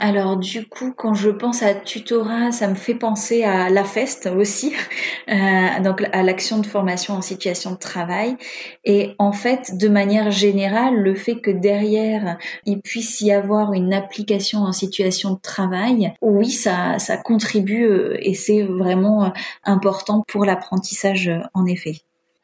Alors 0.00 0.36
du 0.36 0.64
coup, 0.64 0.92
quand 0.96 1.14
je 1.14 1.28
pense 1.28 1.64
à 1.64 1.74
tutorat, 1.74 2.52
ça 2.52 2.68
me 2.68 2.76
fait 2.76 2.94
penser 2.94 3.42
à 3.42 3.68
la 3.68 3.82
FEST 3.82 4.26
aussi, 4.26 4.72
euh, 5.28 5.80
donc 5.82 6.04
à 6.12 6.22
l'action 6.22 6.60
de 6.60 6.66
formation 6.66 7.14
en 7.14 7.20
situation 7.20 7.72
de 7.72 7.78
travail. 7.78 8.36
Et 8.84 9.16
en 9.18 9.32
fait, 9.32 9.76
de 9.76 9.88
manière 9.88 10.30
générale, 10.30 10.94
le 10.94 11.16
fait 11.16 11.40
que 11.40 11.50
derrière 11.50 12.38
il 12.64 12.80
puisse 12.80 13.20
y 13.22 13.32
avoir 13.32 13.72
une 13.72 13.92
application 13.92 14.60
en 14.60 14.72
situation 14.72 15.32
de 15.32 15.40
travail, 15.40 16.14
oui, 16.22 16.48
ça, 16.48 17.00
ça 17.00 17.16
contribue 17.16 17.84
euh, 17.84 18.16
et 18.20 18.34
c'est 18.34 18.62
vraiment 18.62 19.24
euh, 19.24 19.30
important 19.64 20.22
pour 20.28 20.44
l'apprentissage 20.44 21.28
en 21.54 21.66
effet, 21.66 22.02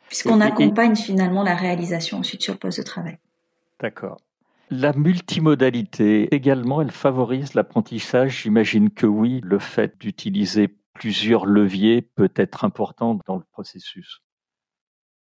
puisqu'on 0.08 0.40
accompagne 0.40 0.96
finalement 0.96 1.44
la 1.44 1.54
réalisation 1.54 2.18
ensuite 2.18 2.42
sur 2.42 2.54
le 2.54 2.58
poste 2.58 2.78
de 2.78 2.84
travail. 2.84 3.18
D'accord. 3.80 4.16
La 4.70 4.92
multimodalité 4.92 6.34
également, 6.34 6.80
elle 6.80 6.90
favorise 6.90 7.54
l'apprentissage. 7.54 8.42
J'imagine 8.42 8.90
que 8.90 9.06
oui, 9.06 9.40
le 9.42 9.58
fait 9.58 9.98
d'utiliser 10.00 10.74
plusieurs 10.94 11.44
leviers 11.44 12.02
peut 12.02 12.32
être 12.36 12.64
important 12.64 13.18
dans 13.26 13.36
le 13.36 13.44
processus. 13.52 14.20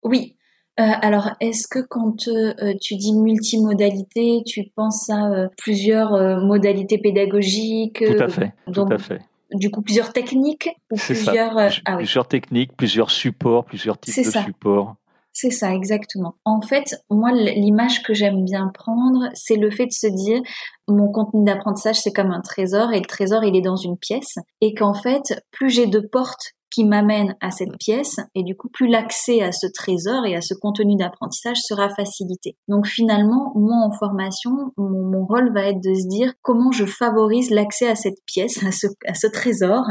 Oui. 0.02 0.36
Euh, 0.80 0.84
alors, 1.02 1.30
est-ce 1.40 1.68
que 1.68 1.80
quand 1.80 2.28
euh, 2.28 2.74
tu 2.80 2.96
dis 2.96 3.14
multimodalité, 3.14 4.42
tu 4.46 4.64
penses 4.74 5.10
à 5.10 5.30
euh, 5.30 5.48
plusieurs 5.58 6.40
modalités 6.40 6.98
pédagogiques 6.98 8.02
Tout 8.04 8.22
à 8.22 8.28
fait. 8.28 8.54
tout 8.72 8.88
à 8.90 8.98
fait. 8.98 9.20
Du 9.52 9.70
coup, 9.70 9.82
plusieurs 9.82 10.14
techniques 10.14 10.70
ou 10.90 10.96
plusieurs, 10.96 11.58
ah 11.84 11.96
plusieurs 11.96 12.26
techniques, 12.26 12.74
plusieurs 12.74 13.10
supports, 13.10 13.66
plusieurs 13.66 13.98
types 13.98 14.24
de 14.24 14.30
supports. 14.30 14.96
C'est 15.32 15.50
ça, 15.50 15.72
exactement. 15.74 16.34
En 16.44 16.60
fait, 16.60 16.94
moi, 17.10 17.32
l'image 17.32 18.02
que 18.02 18.12
j'aime 18.12 18.44
bien 18.44 18.70
prendre, 18.74 19.30
c'est 19.34 19.56
le 19.56 19.70
fait 19.70 19.86
de 19.86 19.92
se 19.92 20.06
dire, 20.06 20.42
mon 20.88 21.10
contenu 21.10 21.44
d'apprentissage, 21.44 22.00
c'est 22.00 22.12
comme 22.12 22.30
un 22.30 22.42
trésor, 22.42 22.92
et 22.92 23.00
le 23.00 23.06
trésor, 23.06 23.42
il 23.44 23.56
est 23.56 23.62
dans 23.62 23.76
une 23.76 23.96
pièce, 23.96 24.34
et 24.60 24.74
qu'en 24.74 24.94
fait, 24.94 25.42
plus 25.50 25.70
j'ai 25.70 25.86
de 25.86 26.00
portes 26.00 26.52
qui 26.72 26.84
m'amène 26.84 27.36
à 27.40 27.50
cette 27.50 27.76
pièce 27.78 28.16
et 28.34 28.42
du 28.42 28.56
coup 28.56 28.68
plus 28.72 28.88
l'accès 28.88 29.42
à 29.42 29.52
ce 29.52 29.66
trésor 29.66 30.24
et 30.24 30.34
à 30.34 30.40
ce 30.40 30.54
contenu 30.54 30.96
d'apprentissage 30.96 31.58
sera 31.58 31.90
facilité. 31.90 32.56
Donc 32.66 32.86
finalement, 32.86 33.52
moi 33.54 33.76
en 33.76 33.90
formation, 33.92 34.72
mon, 34.78 35.26
rôle 35.26 35.52
va 35.52 35.68
être 35.68 35.82
de 35.82 35.94
se 35.94 36.08
dire 36.08 36.32
comment 36.42 36.72
je 36.72 36.84
favorise 36.84 37.50
l'accès 37.50 37.88
à 37.88 37.94
cette 37.94 38.18
pièce, 38.26 38.62
à 38.66 38.72
ce, 38.72 38.86
à 39.06 39.14
ce 39.14 39.26
trésor. 39.26 39.84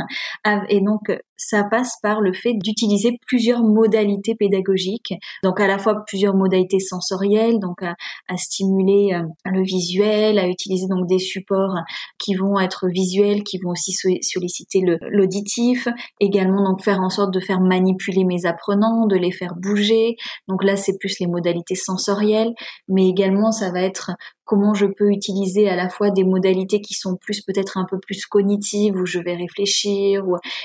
Et 0.70 0.82
donc 0.82 1.12
ça 1.44 1.64
passe 1.64 1.96
par 2.04 2.22
le 2.22 2.34
fait 2.34 2.54
d'utiliser 2.54 3.18
plusieurs 3.26 3.64
modalités 3.64 4.36
pédagogiques, 4.36 5.14
donc 5.44 5.60
à 5.60 5.68
la 5.68 5.80
fois 5.80 6.04
plusieurs 6.06 6.36
modalités 6.36 6.80
sensorielles, 6.80 7.60
donc 7.60 7.82
à, 7.82 7.96
stimuler 8.38 9.14
euh, 9.14 9.24
le 9.46 9.64
visuel, 9.64 10.38
à 10.40 10.48
utiliser 10.48 10.88
donc 10.88 11.08
des 11.08 11.20
supports 11.20 11.76
qui 12.20 12.36
vont 12.36 12.60
être 12.60 12.88
visuels, 12.88 13.44
qui 13.44 13.58
vont 13.58 13.72
aussi 13.72 13.92
solliciter 13.92 14.84
l'auditif, 15.10 15.88
également 16.20 16.64
donc 16.64 16.84
faire 16.84 17.00
en 17.00 17.10
sorte 17.10 17.34
de 17.34 17.40
faire 17.40 17.60
manipuler 17.60 18.24
mes 18.24 18.46
apprenants, 18.46 19.08
de 19.08 19.16
les 19.16 19.32
faire 19.32 19.56
bouger. 19.56 20.16
Donc 20.48 20.64
là, 20.64 20.76
c'est 20.76 20.98
plus 21.00 21.20
les 21.20 21.28
modalités 21.28 21.76
sensorielles, 21.76 22.54
mais 22.88 23.08
également 23.08 23.52
ça 23.52 23.72
va 23.72 23.82
être 23.82 24.12
comment 24.46 24.74
je 24.74 24.86
peux 24.86 25.10
utiliser 25.12 25.70
à 25.70 25.76
la 25.76 25.90
fois 25.90 26.10
des 26.10 26.24
modalités 26.24 26.82
qui 26.82 26.94
sont 26.94 27.16
plus 27.16 27.42
peut-être 27.42 27.78
un 27.78 27.86
peu 27.90 28.00
plus 28.00 28.26
cognitives 28.26 28.96
où 28.96 29.06
je 29.06 29.20
vais 29.20 29.36
réfléchir 29.36 30.24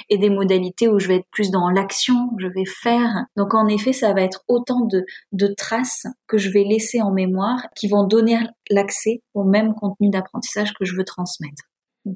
et 0.09 0.19
des 0.19 0.31
modalités 0.31 0.89
où 0.89 0.99
je 0.99 1.09
vais 1.09 1.17
être 1.17 1.29
plus 1.31 1.51
dans 1.51 1.69
l'action, 1.71 2.31
je 2.39 2.47
vais 2.49 2.65
faire. 2.65 3.27
Donc 3.37 3.55
en 3.55 3.67
effet, 3.69 3.93
ça 3.93 4.13
va 4.13 4.23
être 4.23 4.43
autant 4.49 4.87
de, 4.87 5.05
de 5.33 5.47
traces 5.57 6.07
que 6.27 6.39
je 6.39 6.51
vais 6.51 6.65
laisser 6.65 7.01
en 7.03 7.13
mémoire 7.13 7.67
qui 7.77 7.89
vont 7.89 8.05
donner 8.05 8.39
l'accès 8.71 9.23
au 9.35 9.45
même 9.45 9.75
contenu 9.75 10.11
d'apprentissage 10.11 10.73
que 10.75 10.85
je 10.85 10.97
veux 10.97 11.05
transmettre 11.05 11.63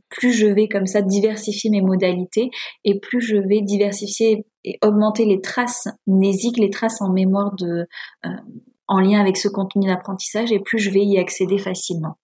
plus 0.08 0.32
je 0.32 0.46
vais 0.46 0.68
comme 0.68 0.86
ça 0.86 1.02
diversifier 1.02 1.70
mes 1.70 1.80
modalités 1.80 2.50
et 2.84 3.00
plus 3.00 3.20
je 3.20 3.36
vais 3.36 3.60
diversifier 3.60 4.46
et 4.64 4.78
augmenter 4.84 5.24
les 5.24 5.40
traces 5.40 5.88
mnésiques, 6.06 6.58
les 6.58 6.70
traces 6.70 7.00
en 7.00 7.12
mémoire 7.12 7.54
de, 7.56 7.86
euh, 8.26 8.28
en 8.90 8.98
lien 9.00 9.20
avec 9.20 9.36
ce 9.36 9.48
contenu 9.48 9.86
d'apprentissage 9.86 10.52
et 10.52 10.58
plus 10.58 10.80
je 10.80 10.90
vais 10.90 11.04
y 11.04 11.18
accéder 11.18 11.58
facilement. 11.58 12.18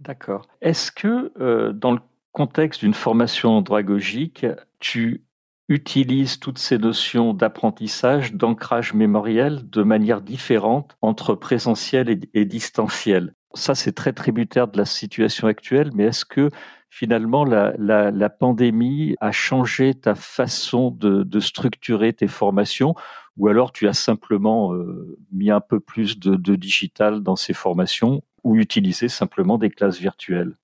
D'accord. 0.00 0.48
Est-ce 0.62 0.90
que 0.90 1.32
euh, 1.38 1.72
dans 1.72 1.92
le 1.92 2.00
contexte 2.32 2.80
d'une 2.80 2.94
formation 2.94 3.50
andragogique, 3.50 4.46
tu 4.80 5.24
utilises 5.68 6.40
toutes 6.40 6.58
ces 6.58 6.78
notions 6.78 7.34
d'apprentissage, 7.34 8.32
d'ancrage 8.32 8.94
mémoriel 8.94 9.68
de 9.70 9.82
manière 9.82 10.22
différente 10.22 10.96
entre 11.02 11.34
présentiel 11.34 12.08
et, 12.08 12.18
et 12.32 12.44
distanciel? 12.46 13.34
Ça, 13.52 13.74
c'est 13.74 13.92
très 13.92 14.14
tributaire 14.14 14.68
de 14.68 14.78
la 14.78 14.86
situation 14.86 15.46
actuelle, 15.48 15.90
mais 15.94 16.04
est-ce 16.04 16.24
que 16.24 16.50
finalement 16.94 17.44
la, 17.44 18.30
pandémie 18.30 19.16
a 19.20 19.32
changé 19.32 19.94
ta 19.94 20.14
façon 20.14 20.92
de, 20.92 21.40
structurer 21.40 22.12
tes 22.12 22.28
formations 22.28 22.94
ou 23.36 23.48
alors 23.48 23.72
tu 23.72 23.88
as 23.88 23.94
simplement 23.94 24.72
euh, 24.72 25.18
mis 25.32 25.50
un 25.50 25.60
peu 25.60 25.80
plus 25.80 26.20
de, 26.20 26.36
de 26.36 26.54
digital 26.54 27.20
dans 27.20 27.34
ces 27.34 27.52
formations 27.52 28.22
ou 28.44 28.54
utilisé 28.56 29.08
simplement 29.08 29.58
des 29.58 29.70
classes 29.70 29.98
virtuelles? 29.98 30.54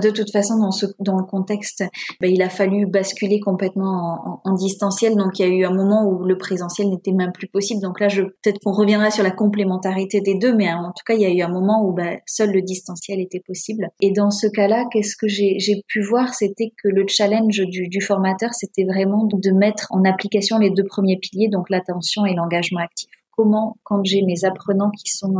De 0.00 0.10
toute 0.10 0.30
façon, 0.30 0.58
dans, 0.58 0.70
ce, 0.70 0.86
dans 0.98 1.16
le 1.16 1.24
contexte, 1.24 1.84
ben, 2.20 2.30
il 2.30 2.42
a 2.42 2.48
fallu 2.48 2.86
basculer 2.86 3.40
complètement 3.40 4.40
en, 4.44 4.54
distanciel. 4.54 5.16
Donc, 5.16 5.38
il 5.38 5.46
y 5.46 5.50
a 5.50 5.54
eu 5.54 5.64
un 5.64 5.74
moment 5.74 6.04
où 6.06 6.24
le 6.24 6.36
présentiel 6.36 6.88
n'était 6.88 7.12
même 7.12 7.32
plus 7.32 7.48
possible. 7.48 7.80
Donc 7.80 8.00
là, 8.00 8.08
peut-être 8.08 8.58
qu'on 8.64 8.72
reviendra 8.72 9.10
sur 9.10 9.22
la 9.22 9.30
complémentarité 9.30 10.20
des 10.20 10.34
deux, 10.38 10.54
mais 10.54 10.72
en 10.72 10.92
tout 10.92 11.04
cas, 11.06 11.14
il 11.14 11.20
y 11.20 11.26
a 11.26 11.30
eu 11.30 11.42
un 11.42 11.52
moment 11.52 11.84
où 11.84 11.92
ben, 11.92 12.18
seul 12.26 12.52
le 12.52 12.62
distanciel 12.62 13.20
était 13.20 13.40
possible. 13.40 13.88
Et 14.00 14.12
dans 14.12 14.30
ce 14.30 14.46
cas-là, 14.46 14.84
qu'est-ce 14.92 15.16
que 15.16 15.28
j'ai 15.28 15.82
pu 15.86 16.02
voir, 16.02 16.34
c'était 16.34 16.72
que 16.82 16.88
le 16.88 17.04
challenge 17.06 17.60
du, 17.66 17.88
du 17.88 18.00
formateur, 18.00 18.54
c'était 18.54 18.84
vraiment 18.84 19.28
de 19.32 19.50
mettre 19.50 19.86
en 19.90 20.04
application 20.04 20.58
les 20.58 20.70
deux 20.70 20.84
premiers 20.84 21.18
piliers, 21.18 21.48
donc 21.48 21.70
l'attention 21.70 22.26
et 22.26 22.34
l'engagement 22.34 22.80
actif 22.80 23.10
comment, 23.38 23.76
quand 23.84 24.02
j'ai 24.04 24.22
mes 24.22 24.44
apprenants 24.44 24.90
qui 24.90 25.12
sont 25.12 25.36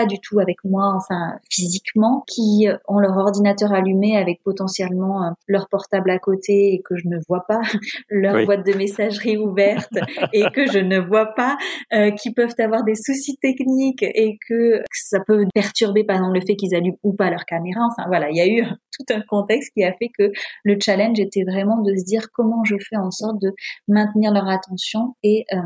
pas 0.00 0.06
du 0.06 0.18
tout 0.18 0.38
avec 0.38 0.56
moi, 0.64 0.94
enfin 0.96 1.38
physiquement, 1.50 2.24
qui 2.26 2.68
ont 2.88 2.98
leur 2.98 3.16
ordinateur 3.16 3.72
allumé 3.72 4.16
avec 4.16 4.42
potentiellement 4.42 5.24
euh, 5.24 5.30
leur 5.46 5.68
portable 5.68 6.10
à 6.10 6.18
côté 6.18 6.72
et 6.72 6.82
que 6.82 6.96
je 6.96 7.06
ne 7.06 7.18
vois 7.28 7.44
pas, 7.46 7.60
leur 8.08 8.44
boîte 8.46 8.64
de 8.64 8.72
messagerie 8.72 9.36
ouverte 9.36 9.92
et 10.32 10.44
que 10.54 10.66
je 10.66 10.78
ne 10.78 10.98
vois 10.98 11.26
pas, 11.34 11.56
euh, 11.92 12.10
qui 12.12 12.32
peuvent 12.32 12.54
avoir 12.58 12.84
des 12.84 12.94
soucis 12.94 13.36
techniques 13.36 14.02
et 14.02 14.38
que 14.48 14.82
ça 14.92 15.18
peut 15.26 15.46
perturber 15.54 16.04
par 16.04 16.16
exemple 16.16 16.34
le 16.34 16.46
fait 16.46 16.56
qu'ils 16.56 16.74
allument 16.74 16.98
ou 17.02 17.12
pas 17.12 17.30
leur 17.30 17.44
caméra. 17.44 17.80
Enfin 17.90 18.08
voilà, 18.08 18.30
il 18.30 18.36
y 18.36 18.40
a 18.40 18.48
eu 18.48 18.64
tout 18.96 19.14
un 19.14 19.20
contexte 19.20 19.72
qui 19.74 19.84
a 19.84 19.92
fait 19.92 20.10
que 20.18 20.32
le 20.64 20.78
challenge 20.80 21.20
était 21.20 21.44
vraiment 21.44 21.82
de 21.82 21.94
se 21.94 22.04
dire 22.04 22.28
comment 22.32 22.64
je 22.64 22.76
fais 22.88 22.96
en 22.96 23.10
sorte 23.10 23.40
de 23.40 23.52
maintenir 23.88 24.32
leur 24.32 24.48
attention 24.48 25.14
et 25.22 25.44
euh, 25.52 25.58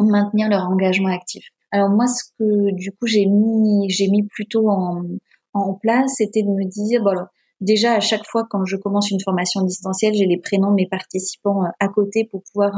maintenir 0.00 0.48
leur 0.48 0.68
engagement 0.68 1.08
actif. 1.08 1.44
Alors 1.74 1.90
moi, 1.90 2.06
ce 2.06 2.22
que 2.38 2.72
du 2.76 2.92
coup 2.92 3.08
j'ai 3.08 3.26
mis, 3.26 3.90
j'ai 3.90 4.06
mis 4.06 4.22
plutôt 4.22 4.70
en, 4.70 5.02
en 5.54 5.74
place, 5.74 6.12
c'était 6.18 6.44
de 6.44 6.48
me 6.48 6.64
dire, 6.70 7.02
bon, 7.02 7.16
déjà 7.60 7.94
à 7.94 8.00
chaque 8.00 8.24
fois 8.26 8.46
quand 8.48 8.64
je 8.64 8.76
commence 8.76 9.10
une 9.10 9.20
formation 9.20 9.60
distancielle, 9.62 10.14
j'ai 10.14 10.26
les 10.26 10.38
prénoms 10.38 10.70
de 10.70 10.76
mes 10.76 10.86
participants 10.86 11.62
à 11.80 11.88
côté 11.88 12.28
pour 12.30 12.44
pouvoir 12.44 12.70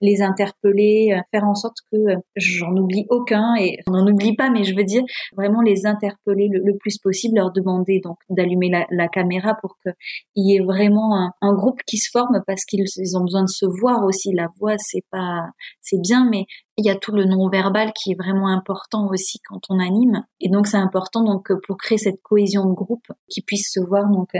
les 0.00 0.22
interpeller, 0.22 1.20
faire 1.32 1.42
en 1.42 1.56
sorte 1.56 1.78
que 1.90 1.98
j'en 2.36 2.76
oublie 2.76 3.06
aucun 3.08 3.56
et 3.58 3.78
on 3.88 3.92
n'en 3.92 4.06
oublie 4.06 4.36
pas, 4.36 4.50
mais 4.50 4.62
je 4.62 4.76
veux 4.76 4.84
dire 4.84 5.02
vraiment 5.36 5.60
les 5.60 5.84
interpeller 5.84 6.48
le, 6.48 6.76
plus 6.78 6.98
possible, 6.98 7.38
leur 7.38 7.50
demander 7.50 8.00
donc 8.04 8.18
d'allumer 8.30 8.70
la, 8.88 9.08
caméra 9.08 9.56
pour 9.60 9.78
qu'il 9.82 9.94
y 10.36 10.54
ait 10.54 10.64
vraiment 10.64 11.16
un, 11.16 11.32
un, 11.40 11.54
groupe 11.54 11.80
qui 11.88 11.98
se 11.98 12.08
forme 12.12 12.40
parce 12.46 12.64
qu'ils 12.64 13.16
ont 13.16 13.24
besoin 13.24 13.42
de 13.42 13.48
se 13.48 13.66
voir 13.80 14.04
aussi. 14.04 14.32
La 14.32 14.46
voix, 14.60 14.76
c'est 14.78 15.04
pas, 15.10 15.48
c'est 15.80 16.00
bien, 16.00 16.28
mais 16.30 16.46
il 16.76 16.84
y 16.84 16.90
a 16.90 16.96
tout 16.96 17.12
le 17.12 17.24
non-verbal 17.24 17.92
qui 17.92 18.12
est 18.12 18.20
vraiment 18.20 18.48
important 18.48 19.08
aussi 19.08 19.38
quand 19.48 19.60
on 19.68 19.78
anime. 19.78 20.24
Et 20.40 20.48
donc, 20.48 20.66
c'est 20.66 20.76
important 20.76 21.22
donc 21.22 21.48
pour 21.66 21.76
créer 21.76 21.98
cette 21.98 22.20
cohésion 22.22 22.64
de 22.66 22.72
groupe, 22.74 23.06
qu'ils 23.28 23.44
puissent 23.44 23.72
se 23.72 23.80
voir, 23.80 24.10
donc 24.10 24.30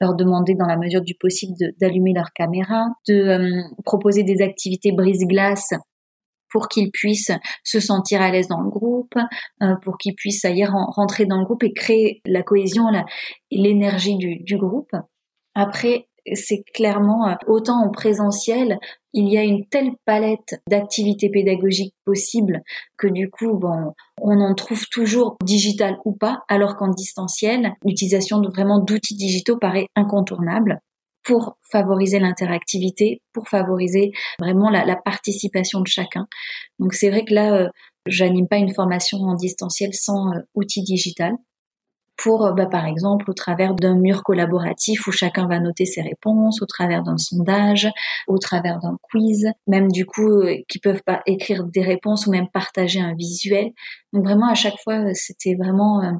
leur 0.00 0.14
demander 0.14 0.54
dans 0.54 0.66
la 0.66 0.76
mesure 0.76 1.02
du 1.02 1.14
possible 1.14 1.54
d'allumer 1.80 2.12
leur 2.12 2.32
caméra, 2.32 2.86
de 3.08 3.14
euh, 3.14 3.62
proposer 3.84 4.24
des 4.24 4.42
activités 4.42 4.92
brise-glace 4.92 5.74
pour 6.50 6.68
qu'ils 6.68 6.90
puissent 6.92 7.32
se 7.64 7.80
sentir 7.80 8.22
à 8.22 8.30
l'aise 8.30 8.48
dans 8.48 8.60
le 8.60 8.70
groupe, 8.70 9.16
euh, 9.62 9.74
pour 9.82 9.98
qu'ils 9.98 10.14
puissent 10.14 10.44
ailleurs 10.44 10.72
rentrer 10.72 11.26
dans 11.26 11.38
le 11.38 11.44
groupe 11.44 11.64
et 11.64 11.72
créer 11.72 12.22
la 12.26 12.42
cohésion 12.42 12.84
l'énergie 13.50 14.16
du, 14.16 14.38
du 14.42 14.56
groupe. 14.56 14.92
Après, 15.54 16.08
c'est 16.32 16.62
clairement 16.72 17.28
euh, 17.28 17.34
autant 17.46 17.84
en 17.84 17.90
présentiel, 17.90 18.78
il 19.12 19.28
y 19.28 19.38
a 19.38 19.42
une 19.42 19.66
telle 19.66 19.92
palette 20.04 20.60
d'activités 20.68 21.30
pédagogiques 21.30 21.94
possibles 22.04 22.62
que 22.98 23.06
du 23.06 23.30
coup, 23.30 23.54
bon, 23.54 23.92
on 24.20 24.40
en 24.40 24.54
trouve 24.54 24.86
toujours 24.88 25.36
digital 25.44 25.98
ou 26.04 26.12
pas, 26.12 26.40
alors 26.48 26.76
qu'en 26.76 26.88
distanciel, 26.88 27.72
l'utilisation 27.84 28.40
de 28.40 28.48
vraiment 28.48 28.80
d'outils 28.80 29.16
digitaux 29.16 29.58
paraît 29.58 29.86
incontournable 29.94 30.80
pour 31.24 31.56
favoriser 31.62 32.18
l'interactivité, 32.18 33.22
pour 33.32 33.48
favoriser 33.48 34.12
vraiment 34.38 34.68
la, 34.68 34.96
participation 34.96 35.80
de 35.80 35.86
chacun. 35.86 36.26
Donc 36.78 36.92
c'est 36.92 37.08
vrai 37.08 37.24
que 37.24 37.34
là, 37.34 37.54
euh, 37.54 37.68
j'anime 38.06 38.46
pas 38.46 38.58
une 38.58 38.74
formation 38.74 39.18
en 39.18 39.34
distanciel 39.34 39.94
sans 39.94 40.32
euh, 40.32 40.40
outils 40.54 40.82
digital 40.82 41.32
pour, 42.16 42.46
euh, 42.46 42.52
bah, 42.52 42.66
par 42.66 42.86
exemple, 42.86 43.30
au 43.30 43.34
travers 43.34 43.74
d'un 43.74 43.96
mur 43.96 44.22
collaboratif 44.22 45.06
où 45.06 45.12
chacun 45.12 45.46
va 45.46 45.60
noter 45.60 45.84
ses 45.84 46.02
réponses, 46.02 46.62
au 46.62 46.66
travers 46.66 47.02
d'un 47.02 47.18
sondage, 47.18 47.88
au 48.28 48.38
travers 48.38 48.78
d'un 48.78 48.96
quiz, 49.02 49.48
même 49.66 49.90
du 49.90 50.06
coup, 50.06 50.30
euh, 50.30 50.56
qui 50.68 50.78
peuvent 50.78 51.02
pas 51.04 51.22
écrire 51.26 51.64
des 51.64 51.82
réponses 51.82 52.26
ou 52.26 52.30
même 52.30 52.48
partager 52.52 53.00
un 53.00 53.14
visuel. 53.14 53.72
Donc 54.12 54.24
vraiment, 54.24 54.48
à 54.48 54.54
chaque 54.54 54.78
fois, 54.82 55.00
euh, 55.00 55.10
c'était 55.14 55.54
vraiment, 55.54 56.18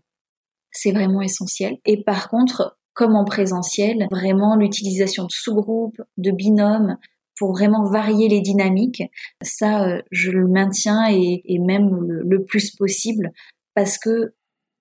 c'est 0.73 0.93
vraiment 0.93 1.23
essentiel. 1.23 1.77
Et 1.85 2.03
par 2.03 2.29
contre, 2.29 2.77
comme 2.93 3.17
en 3.17 3.25
présentiel, 3.25 4.07
vraiment 4.11 4.57
l'utilisation 4.57 5.25
de 5.25 5.31
sous-groupes, 5.31 6.01
de 6.17 6.31
binômes, 6.31 6.97
pour 7.37 7.51
vraiment 7.53 7.83
varier 7.91 8.29
les 8.29 8.41
dynamiques, 8.41 9.03
ça, 9.43 10.01
je 10.13 10.31
le 10.31 10.47
maintiens 10.47 11.09
et, 11.11 11.59
même 11.59 11.91
le, 12.07 12.45
plus 12.45 12.71
possible 12.77 13.33
parce 13.75 13.99
que 13.99 14.35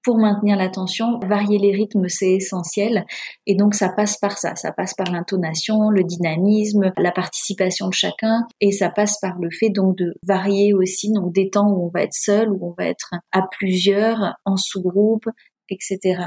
pour 0.03 0.17
maintenir 0.17 0.57
l'attention, 0.57 1.19
varier 1.19 1.57
les 1.57 1.71
rythmes, 1.71 2.07
c'est 2.09 2.33
essentiel. 2.33 3.05
Et 3.45 3.55
donc, 3.55 3.73
ça 3.73 3.89
passe 3.89 4.17
par 4.17 4.37
ça. 4.37 4.55
Ça 4.55 4.71
passe 4.71 4.93
par 4.93 5.11
l'intonation, 5.11 5.89
le 5.89 6.03
dynamisme, 6.03 6.91
la 6.97 7.11
participation 7.11 7.87
de 7.87 7.93
chacun. 7.93 8.45
Et 8.59 8.71
ça 8.71 8.89
passe 8.89 9.17
par 9.19 9.39
le 9.39 9.49
fait, 9.49 9.69
donc, 9.69 9.97
de 9.97 10.13
varier 10.27 10.73
aussi, 10.73 11.11
donc, 11.11 11.33
des 11.33 11.49
temps 11.49 11.69
où 11.69 11.85
on 11.85 11.89
va 11.89 12.03
être 12.03 12.13
seul, 12.13 12.49
où 12.49 12.59
on 12.67 12.75
va 12.77 12.87
être 12.87 13.11
à 13.31 13.41
plusieurs, 13.49 14.35
en 14.45 14.57
sous-groupe, 14.57 15.25
etc. 15.69 16.25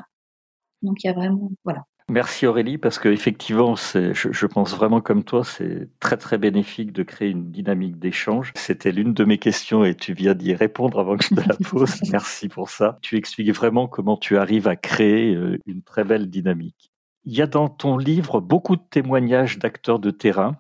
Donc, 0.83 1.05
il 1.05 1.09
y 1.09 1.11
a 1.11 1.15
vraiment, 1.15 1.51
voilà. 1.65 1.83
Merci 2.09 2.47
Aurélie, 2.47 2.79
parce 2.79 3.01
qu'effectivement, 3.01 3.75
je, 3.75 4.13
je 4.13 4.47
pense 4.47 4.77
vraiment 4.77 5.01
comme 5.01 5.25
toi, 5.25 5.43
c'est 5.43 5.89
très 5.99 6.17
très 6.17 6.39
bénéfique 6.39 6.93
de 6.93 7.03
créer 7.03 7.31
une 7.31 7.51
dynamique 7.51 7.99
d'échange. 7.99 8.53
C'était 8.55 8.93
l'une 8.93 9.13
de 9.13 9.25
mes 9.25 9.39
questions 9.39 9.85
et 9.85 9.97
tu 9.97 10.15
viens 10.15 10.35
d'y 10.35 10.55
répondre 10.55 11.01
avant 11.01 11.17
que 11.17 11.25
je 11.25 11.35
te 11.35 11.49
la 11.49 11.57
pose. 11.57 11.97
Merci 12.13 12.49
pour 12.49 12.71
ça. 12.71 12.99
Tu 13.03 13.17
expliques 13.17 13.53
vraiment 13.53 13.89
comment 13.89 14.17
tu 14.17 14.37
arrives 14.37 14.69
à 14.69 14.77
créer 14.77 15.35
euh, 15.35 15.59
une 15.67 15.83
très 15.83 16.05
belle 16.05 16.31
dynamique. 16.31 16.93
Il 17.25 17.35
y 17.35 17.43
a 17.43 17.49
dans 17.49 17.69
ton 17.69 17.99
livre 17.99 18.41
beaucoup 18.41 18.77
de 18.77 18.85
témoignages 18.89 19.59
d'acteurs 19.59 19.99
de 19.99 20.13
terrain 20.13 20.57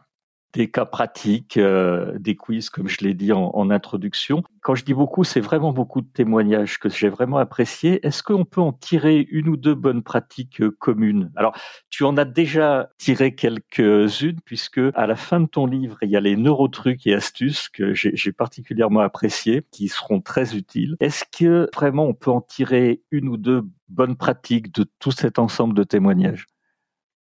des 0.57 0.71
cas 0.71 0.87
pratiques, 0.87 1.59
euh, 1.59 2.19
des 2.19 2.35
quiz, 2.35 2.71
comme 2.71 2.88
je 2.88 2.99
l'ai 3.03 3.12
dit 3.12 3.33
en, 3.33 3.71
introduction. 3.71 4.42
Quand 4.62 4.75
je 4.75 4.85
dis 4.85 4.95
beaucoup, 4.95 5.23
c'est 5.23 5.40
vraiment 5.40 5.73
beaucoup 5.73 6.01
de 6.01 6.07
témoignages 6.07 6.79
que 6.79 6.88
j'ai 6.88 7.09
vraiment 7.09 7.37
appréciés. 7.37 8.05
Est-ce 8.07 8.23
qu'on 8.23 8.45
peut 8.45 8.61
en 8.61 8.73
tirer 8.73 9.27
une 9.31 9.49
ou 9.49 9.57
deux 9.57 9.75
bonnes 9.75 10.03
pratiques 10.03 10.62
euh, 10.62 10.71
communes? 10.71 11.31
Alors, 11.37 11.55
tu 11.90 12.05
en 12.05 12.16
as 12.16 12.25
déjà 12.25 12.88
tiré 12.97 13.35
quelques-unes, 13.35 14.40
puisque 14.45 14.81
à 14.95 15.07
la 15.07 15.16
fin 15.16 15.40
de 15.40 15.47
ton 15.47 15.66
livre, 15.66 15.99
il 16.03 16.11
y 16.11 16.16
a 16.16 16.21
les 16.21 16.37
neurotrucs 16.37 17.07
et 17.07 17.14
astuces 17.14 17.69
que 17.69 17.92
j'ai 17.92 18.33
particulièrement 18.33 19.01
appréciés, 19.01 19.62
qui 19.71 19.88
seront 19.88 20.21
très 20.21 20.57
utiles. 20.57 20.97
Est-ce 21.01 21.25
que 21.31 21.69
vraiment 21.75 22.05
on 22.05 22.14
peut 22.14 22.31
en 22.31 22.40
tirer 22.40 23.03
une 23.11 23.29
ou 23.29 23.37
deux 23.37 23.62
bonnes 23.88 24.16
pratiques 24.16 24.73
de 24.75 24.87
tout 24.99 25.12
cet 25.12 25.38
ensemble 25.38 25.75
de 25.75 25.85
témoignages? 25.85 26.47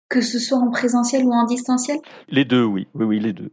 Que 0.09 0.21
ce 0.21 0.39
soit 0.39 0.57
en 0.57 0.69
présentiel 0.69 1.25
ou 1.25 1.31
en 1.31 1.45
distanciel 1.45 1.99
Les 2.29 2.45
deux, 2.45 2.63
oui, 2.63 2.87
oui, 2.93 3.05
oui, 3.05 3.19
les 3.19 3.33
deux. 3.33 3.51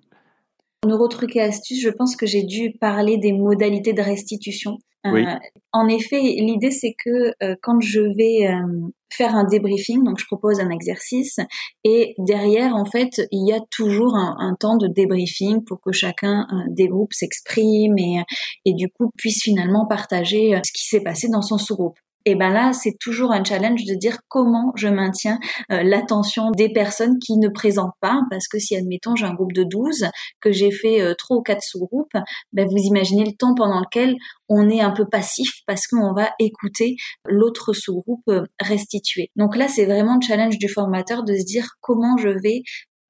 Neurotruc 0.87 1.37
et 1.37 1.41
astuces, 1.41 1.81
je 1.81 1.91
pense 1.91 2.17
que 2.17 2.27
j'ai 2.27 2.43
dû 2.43 2.73
parler 2.81 3.17
des 3.17 3.33
modalités 3.33 3.93
de 3.93 4.03
restitution. 4.03 4.79
Euh, 5.07 5.25
en 5.73 5.89
effet, 5.89 6.21
l'idée 6.21 6.71
c'est 6.71 6.95
que 6.97 7.35
euh, 7.43 7.57
quand 7.61 7.81
je 7.81 8.01
vais 8.01 8.47
euh, 8.47 8.89
faire 9.13 9.35
un 9.35 9.45
débriefing, 9.45 10.05
donc 10.05 10.21
je 10.21 10.27
propose 10.27 10.61
un 10.61 10.71
exercice 10.71 11.41
et 11.83 12.15
derrière 12.19 12.77
en 12.77 12.85
fait 12.85 13.21
il 13.33 13.49
y 13.49 13.53
a 13.53 13.59
toujours 13.71 14.15
un, 14.17 14.37
un 14.39 14.55
temps 14.55 14.77
de 14.77 14.87
débriefing 14.87 15.65
pour 15.65 15.81
que 15.81 15.91
chacun 15.91 16.47
des 16.69 16.87
groupes 16.87 17.15
s'exprime 17.15 17.99
et, 17.99 18.23
et 18.65 18.75
du 18.75 18.89
coup 18.91 19.11
puisse 19.17 19.43
finalement 19.43 19.87
partager 19.87 20.61
ce 20.65 20.73
qui 20.73 20.87
s'est 20.87 21.03
passé 21.03 21.29
dans 21.29 21.43
son 21.43 21.59
sous-groupe 21.59 21.99
et 22.25 22.35
ben 22.35 22.51
là 22.53 22.73
c'est 22.73 22.97
toujours 22.99 23.33
un 23.33 23.45
challenge 23.45 23.85
de 23.85 23.95
dire 23.95 24.19
comment 24.29 24.73
je 24.77 24.89
maintiens 24.89 25.39
euh, 25.71 25.83
l'attention 25.83 26.51
des 26.51 26.69
personnes 26.69 27.19
qui 27.19 27.37
ne 27.37 27.49
présentent 27.49 27.97
pas 28.01 28.21
parce 28.31 28.49
que 28.49 28.59
si 28.59 28.77
admettons 28.77 29.17
j'ai 29.17 29.27
un 29.27 29.35
groupe 29.35 29.53
de 29.53 29.65
12 29.65 30.07
que 30.41 30.53
j'ai 30.53 30.71
fait 30.71 31.01
euh, 31.01 31.15
trois 31.17 31.39
ou 31.39 31.43
quatre 31.43 31.63
sous-groupes 31.63 32.17
ben 32.53 32.67
vous 32.69 32.79
imaginez 32.79 33.25
le 33.25 33.33
temps 33.33 33.55
pendant 33.55 33.81
lequel 33.81 34.17
on 34.49 34.69
est 34.69 34.81
un 34.81 34.91
peu 34.91 35.07
passif 35.07 35.51
parce 35.67 35.87
qu'on 35.87 36.13
va 36.13 36.31
écouter 36.39 36.97
l'autre 37.27 37.73
sous-groupe 37.73 38.23
euh, 38.29 38.45
restituer. 38.61 39.31
Donc 39.37 39.57
là 39.57 39.69
c'est 39.69 39.87
vraiment 39.87 40.17
le 40.21 40.27
challenge 40.27 40.59
du 40.59 40.69
formateur 40.69 41.25
de 41.25 41.35
se 41.37 41.45
dire 41.45 41.69
comment 41.81 42.17
je 42.17 42.29
vais 42.29 42.63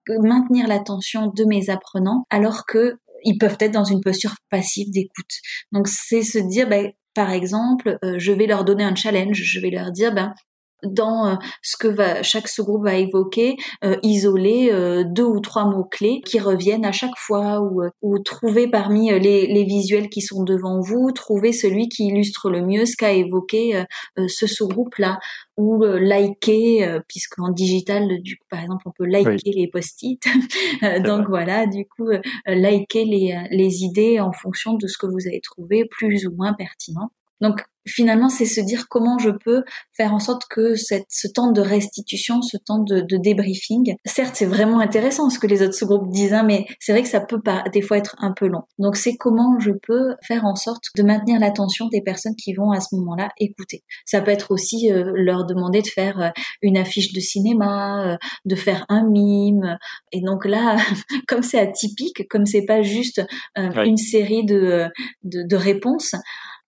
maintenir 0.09 0.67
l'attention 0.67 1.33
de 1.35 1.45
mes 1.45 1.71
apprenants 1.71 2.27
alors 2.31 2.67
que 2.67 2.97
ils 3.25 3.39
peuvent 3.39 3.57
être 3.61 3.73
dans 3.73 3.85
une 3.85 4.01
posture 4.01 4.35
passive 4.51 4.91
d'écoute. 4.91 5.31
Donc 5.71 5.89
c'est 5.89 6.23
se 6.23 6.39
dire 6.39 6.69
ben, 6.69 6.91
par 7.15 7.31
exemple, 7.31 7.99
euh, 8.05 8.19
je 8.19 8.33
vais 8.33 8.47
leur 8.47 8.65
donner 8.65 8.85
un 8.85 8.95
challenge, 8.95 9.43
je 9.43 9.61
vais 9.61 9.71
leur 9.71 9.93
dire, 9.93 10.15
ben, 10.15 10.35
dans 10.83 11.27
euh, 11.29 11.35
ce 11.63 11.77
que 11.77 11.89
va, 11.89 12.23
chaque 12.23 12.49
sous-groupe 12.49 12.85
va 12.85 12.97
évoquer, 12.97 13.57
euh, 13.85 13.97
isoler 14.03 14.71
euh, 14.73 15.05
deux 15.05 15.25
ou 15.25 15.41
trois 15.41 15.65
mots-clés 15.65 16.23
qui 16.25 16.39
reviennent 16.39 16.85
à 16.85 16.93
chaque 16.93 17.17
fois 17.17 17.61
ou, 17.61 17.83
ou 18.03 18.19
trouver 18.19 18.69
parmi 18.69 19.11
les, 19.19 19.47
les, 19.47 19.65
visuels 19.65 20.09
qui 20.09 20.21
sont 20.21 20.43
devant 20.43 20.81
vous, 20.81 21.13
trouver 21.13 21.53
celui 21.53 21.89
qui 21.89 22.07
illustre 22.09 22.51
le 22.51 22.63
mieux 22.63 22.85
ce 22.85 22.97
qu'a 22.97 23.13
évoqué 23.13 23.85
ce 24.17 24.47
sous-groupe-là 24.47 25.19
ou 25.57 25.83
liker, 25.85 26.99
puisqu'en 27.09 27.51
digital, 27.51 28.21
du 28.23 28.37
coup, 28.37 28.47
par 28.51 28.63
exemple, 28.63 28.83
on 28.87 28.91
peut 28.91 29.07
liker 29.07 29.53
les 29.53 29.69
post-it. 29.69 30.23
Donc 31.05 31.29
voilà, 31.29 31.67
du 31.67 31.87
coup, 31.87 32.09
liker 32.47 33.05
les, 33.05 33.47
les 33.51 33.85
idées 33.85 34.21
en 34.21 34.33
fonction 34.33 34.75
de 34.75 34.87
ce 34.87 34.99
que 34.99 35.07
vous 35.07 35.27
avez 35.27 35.41
trouvé 35.41 35.85
plus 35.85 36.27
ou 36.27 36.35
moins 36.35 36.55
pertinent. 36.55 37.11
Donc 37.41 37.63
finalement, 37.87 38.29
c'est 38.29 38.47
se 38.47 38.61
dire 38.61 38.87
comment 38.89 39.19
je 39.19 39.31
peux 39.31 39.65
faire 39.93 40.13
en 40.13 40.21
sorte 40.21 40.45
que 40.49 40.75
cette, 40.75 41.07
ce 41.09 41.29
temps 41.29 41.53
de 41.53 41.61
restitution, 41.61 42.43
ce 42.43 42.57
temps 42.57 42.79
de, 42.79 43.01
de 43.01 43.17
débriefing, 43.17 43.95
certes, 44.05 44.37
c'est 44.37 44.47
vraiment 44.47 44.81
intéressant 44.81 45.31
ce 45.31 45.39
que 45.39 45.47
les 45.47 45.63
autres 45.63 45.75
sous-groupes 45.75 46.11
disent, 46.11 46.35
hein, 46.35 46.45
mais 46.45 46.67
c'est 46.81 46.93
vrai 46.93 47.03
que 47.03 47.09
ça 47.09 47.21
peut 47.21 47.41
pas, 47.41 47.65
des 47.73 47.83
fois 47.83 47.99
être 47.99 48.17
un 48.19 48.33
peu 48.33 48.47
long. 48.47 48.63
Donc, 48.79 48.97
c'est 48.97 49.17
comment 49.17 49.59
je 49.59 49.71
peux 49.71 50.15
faire 50.23 50.45
en 50.45 50.55
sorte 50.55 50.85
de 50.97 51.03
maintenir 51.03 51.41
l'attention 51.41 51.89
des 51.89 52.03
personnes 52.03 52.37
qui 52.37 52.55
vont 52.55 52.71
à 52.71 52.81
ce 52.81 52.95
moment-là 52.97 53.31
écouter. 53.39 53.85
Ça 54.05 54.21
peut 54.21 54.31
être 54.31 54.51
aussi 54.51 54.91
euh, 54.93 55.13
leur 55.15 55.45
demander 55.45 55.83
de 55.83 55.87
faire 55.87 56.21
euh, 56.21 56.29
une 56.63 56.77
affiche 56.77 57.13
de 57.13 57.21
cinéma, 57.21 58.13
euh, 58.13 58.17
de 58.45 58.55
faire 58.55 58.85
un 58.89 59.05
mime. 59.05 59.79
Et 60.13 60.21
donc 60.21 60.45
là, 60.45 60.77
comme 61.29 61.43
c'est 61.43 61.59
atypique, 61.59 62.29
comme 62.29 62.47
c'est 62.47 62.65
pas 62.65 62.83
juste 62.83 63.23
une 63.57 63.97
série 63.97 64.45
de, 64.45 64.89
de, 65.25 65.43
de 65.43 65.57
réponses, 65.57 66.15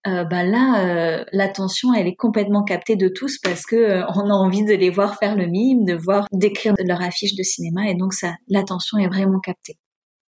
euh, 0.06 0.24
bah 0.24 0.44
là, 0.44 0.84
euh, 0.84 1.24
l'attention, 1.32 1.94
elle 1.94 2.06
est 2.06 2.14
complètement 2.14 2.62
captée 2.62 2.96
de 2.96 3.08
tous 3.08 3.38
parce 3.38 3.64
que 3.64 3.76
euh, 3.76 4.06
on 4.14 4.28
a 4.28 4.34
envie 4.34 4.64
de 4.64 4.74
les 4.74 4.90
voir 4.90 5.16
faire 5.16 5.34
le 5.34 5.46
mime, 5.46 5.84
de 5.84 5.94
voir 5.94 6.26
décrire 6.30 6.74
leur 6.84 7.00
affiche 7.00 7.34
de 7.34 7.42
cinéma, 7.42 7.88
et 7.88 7.94
donc 7.94 8.12
ça, 8.12 8.34
l'attention 8.48 8.98
est 8.98 9.08
vraiment 9.08 9.40
captée. 9.40 9.78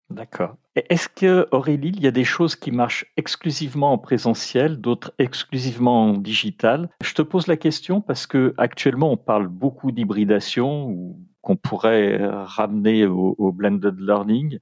D'accord. 0.08 0.54
Est-ce 0.76 1.08
que 1.08 1.48
Aurélie, 1.50 1.92
il 1.94 2.02
y 2.02 2.06
a 2.06 2.12
des 2.12 2.24
choses 2.24 2.54
qui 2.54 2.70
marchent 2.70 3.06
exclusivement 3.16 3.92
en 3.92 3.98
présentiel, 3.98 4.80
d'autres 4.80 5.12
exclusivement 5.18 6.10
en 6.10 6.12
digital? 6.12 6.88
Je 7.02 7.12
te 7.12 7.22
pose 7.22 7.48
la 7.48 7.56
question 7.56 8.00
parce 8.00 8.26
que 8.26 8.54
actuellement 8.56 9.10
on 9.10 9.16
parle 9.16 9.48
beaucoup 9.48 9.90
d'hybridation 9.90 10.86
ou 10.86 11.18
qu'on 11.40 11.56
pourrait 11.56 12.18
ramener 12.20 13.04
au, 13.04 13.34
au 13.36 13.52
blended 13.52 13.98
learning. 13.98 14.60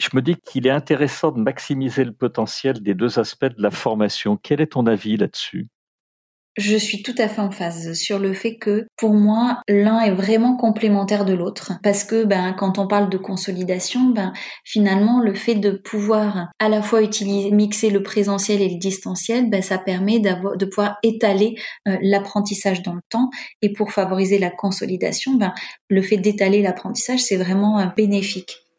Je 0.00 0.08
me 0.14 0.22
dis 0.22 0.36
qu'il 0.36 0.66
est 0.66 0.70
intéressant 0.70 1.30
de 1.30 1.40
maximiser 1.40 2.04
le 2.04 2.12
potentiel 2.12 2.80
des 2.80 2.94
deux 2.94 3.18
aspects 3.18 3.44
de 3.44 3.62
la 3.62 3.70
formation. 3.70 4.38
Quel 4.42 4.62
est 4.62 4.72
ton 4.72 4.86
avis 4.86 5.18
là-dessus? 5.18 5.68
Je 6.56 6.76
suis 6.76 7.02
tout 7.02 7.14
à 7.18 7.28
fait 7.28 7.40
en 7.40 7.50
phase 7.50 7.92
sur 7.92 8.18
le 8.18 8.32
fait 8.32 8.56
que 8.56 8.86
pour 8.96 9.14
moi 9.14 9.60
l'un 9.68 10.00
est 10.00 10.10
vraiment 10.10 10.56
complémentaire 10.56 11.24
de 11.24 11.32
l'autre 11.32 11.74
parce 11.82 12.02
que 12.02 12.24
ben 12.24 12.52
quand 12.54 12.78
on 12.78 12.88
parle 12.88 13.08
de 13.08 13.18
consolidation 13.18 14.06
ben 14.06 14.32
finalement 14.64 15.20
le 15.20 15.34
fait 15.34 15.54
de 15.54 15.70
pouvoir 15.70 16.48
à 16.58 16.68
la 16.68 16.82
fois 16.82 17.02
utiliser 17.02 17.52
mixer 17.52 17.88
le 17.88 18.02
présentiel 18.02 18.62
et 18.62 18.68
le 18.68 18.78
distanciel 18.78 19.48
ben 19.48 19.62
ça 19.62 19.78
permet 19.78 20.18
de 20.18 20.64
pouvoir 20.64 20.98
étaler 21.04 21.54
euh, 21.86 21.96
l'apprentissage 22.02 22.82
dans 22.82 22.94
le 22.94 23.02
temps 23.08 23.30
et 23.62 23.72
pour 23.72 23.92
favoriser 23.92 24.40
la 24.40 24.50
consolidation 24.50 25.34
ben 25.34 25.54
le 25.88 26.02
fait 26.02 26.16
d'étaler 26.16 26.62
l'apprentissage 26.62 27.20
c'est 27.20 27.36
vraiment 27.36 27.78
euh, 27.78 27.86
bénéfique. 27.96 28.69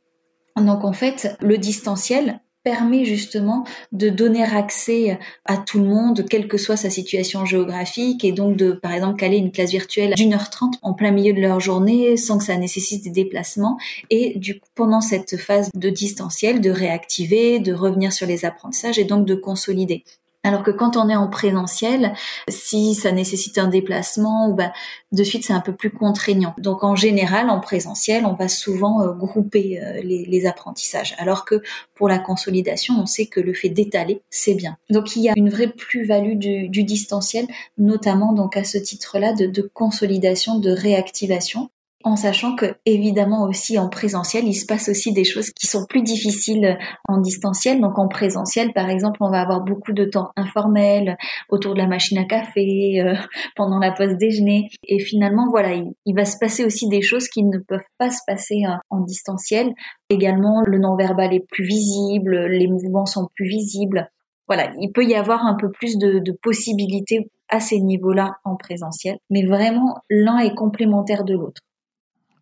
Donc 0.58 0.84
en 0.84 0.94
fait, 0.94 1.36
le 1.42 1.58
distanciel, 1.58 2.42
permet 2.64 3.06
justement 3.06 3.66
de 3.92 4.10
donner 4.10 4.44
accès 4.44 5.18
à 5.46 5.58
tout 5.58 5.80
le 5.80 5.86
monde, 5.86 6.26
quelle 6.30 6.48
que 6.48 6.58
soit 6.58 6.78
sa 6.78 6.90
situation 6.90 7.46
géographique, 7.46 8.24
et 8.24 8.32
donc 8.32 8.56
de, 8.56 8.72
par 8.72 8.94
exemple, 8.94 9.18
caler 9.18 9.38
une 9.38 9.52
classe 9.52 9.72
virtuelle 9.72 10.14
d'une 10.16 10.34
heure 10.34 10.50
trente 10.50 10.76
en 10.82 10.94
plein 10.94 11.12
milieu 11.12 11.34
de 11.34 11.42
leur 11.42 11.60
journée, 11.60 12.18
sans 12.18 12.38
que 12.38 12.44
ça 12.44 12.58
nécessite 12.58 13.04
des 13.04 13.10
déplacements, 13.10 13.78
et 14.10 14.38
du 14.38 14.60
coup, 14.60 14.70
pendant 14.76 15.02
cette 15.02 15.38
phase 15.38 15.70
de 15.74 15.90
distanciel, 15.90 16.62
de 16.62 16.70
réactiver, 16.70 17.60
de 17.60 17.74
revenir 17.74 18.14
sur 18.14 18.28
les 18.28 18.46
apprentissages, 18.46 19.00
et 19.00 19.06
donc 19.06 19.26
de 19.26 19.36
consolider. 19.36 20.04
Alors 20.44 20.64
que 20.64 20.72
quand 20.72 20.98
on 20.98 21.08
est 21.08 21.16
en 21.16 21.28
présentiel, 21.28 22.14
si 22.48 22.96
ça 22.96 23.12
nécessite 23.12 23.60
un 23.60 23.68
déplacement, 23.68 24.52
ben, 24.52 24.72
de 25.12 25.24
suite 25.24 25.46
c'est 25.46 25.54
un 25.54 25.62
peu 25.62 25.74
plus 25.74 25.92
contraignant. 25.92 26.56
Donc 26.58 26.84
en 26.84 26.96
général, 26.96 27.52
en 27.52 27.60
présentiel, 27.60 28.26
on 28.26 28.34
va 28.34 28.48
souvent 28.48 29.04
euh, 29.04 29.14
grouper 29.14 29.80
euh, 29.80 30.02
les, 30.04 30.46
apprentissages. 30.48 31.14
Alors 31.20 31.46
que 31.46 31.62
pour 31.94 32.10
la 32.10 32.18
consolidation, 32.18 32.96
on 33.00 33.06
sait 33.06 33.28
que 33.28 33.40
le 33.40 33.54
fait 33.54 33.70
d'étaler, 33.70 34.24
c'est 34.32 34.56
bien. 34.56 34.78
Donc 34.90 35.16
il 35.16 35.22
y 35.22 35.30
a 35.30 35.34
une 35.36 35.52
vraie 35.52 35.70
plus-value 35.70 36.38
du, 36.38 36.84
distanciel, 36.84 37.46
notamment 37.78 38.34
donc 38.34 38.58
à 38.58 38.64
ce 38.64 38.80
titre-là 38.80 39.34
de 39.34 39.62
consolidation, 39.74 40.58
de 40.58 40.72
réactivation 40.72 41.70
en 42.04 42.16
sachant 42.16 42.56
que 42.56 42.76
évidemment 42.86 43.44
aussi 43.44 43.78
en 43.78 43.90
présentiel, 43.90 44.46
il 44.48 44.54
se 44.54 44.66
passe 44.66 44.90
aussi 44.90 45.14
des 45.14 45.24
choses 45.24 45.52
qui 45.52 45.68
sont 45.68 45.86
plus 45.86 46.02
difficiles 46.02 46.78
en 47.08 47.20
distanciel. 47.20 47.82
Donc 47.82 47.98
en 48.00 48.08
présentiel, 48.08 48.74
par 48.74 48.90
exemple, 48.90 49.18
on 49.22 49.30
va 49.30 49.42
avoir 49.42 49.62
beaucoup 49.62 49.94
de 49.94 50.06
temps 50.06 50.32
informel 50.36 51.18
autour 51.50 51.74
de 51.74 51.80
la 51.80 51.88
machine 51.88 52.18
à 52.18 52.26
café, 52.26 53.02
euh, 53.02 53.16
pendant 53.56 53.80
la 53.80 53.92
pause 53.92 54.18
déjeuner. 54.18 54.70
Et 54.84 55.00
finalement, 55.00 55.50
voilà, 55.50 55.74
il, 55.74 56.16
va 56.16 56.26
se 56.26 56.38
passer 56.40 56.66
aussi 56.66 56.88
des 56.88 57.02
choses 57.02 57.28
qui 57.28 57.44
ne 57.44 57.58
peuvent 57.58 57.80
pas 57.98 58.10
se 58.10 58.22
passer 58.28 58.64
euh, 58.68 58.76
en 58.90 59.02
distanciel. 59.02 59.72
Également, 60.10 60.62
le 60.66 60.78
non-verbal 60.80 61.34
est 61.34 61.46
plus 61.50 61.66
visible, 61.66 62.48
les 62.48 62.68
mouvements 62.68 63.06
sont 63.06 63.28
plus 63.36 63.48
visibles. 63.48 64.10
Voilà, 64.48 64.72
il 64.80 64.92
peut 64.92 65.06
y 65.06 65.16
avoir 65.16 65.46
un 65.46 65.56
peu 65.56 65.72
plus 65.72 65.98
de, 65.98 66.20
de 66.20 66.32
possibilités 66.42 67.30
à 67.52 67.60
ces 67.60 67.80
niveaux-là 67.80 68.38
en 68.44 68.56
présentiel, 68.56 69.18
mais 69.30 69.46
vraiment 69.46 69.98
l'un 70.10 70.40
est 70.40 70.56
complémentaire 70.56 71.24
de 71.24 71.34
l'autre. 71.34 71.62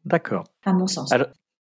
D'accord. 0.10 0.46
À 0.66 0.74
mon 0.74 0.88
sens. 0.88 1.14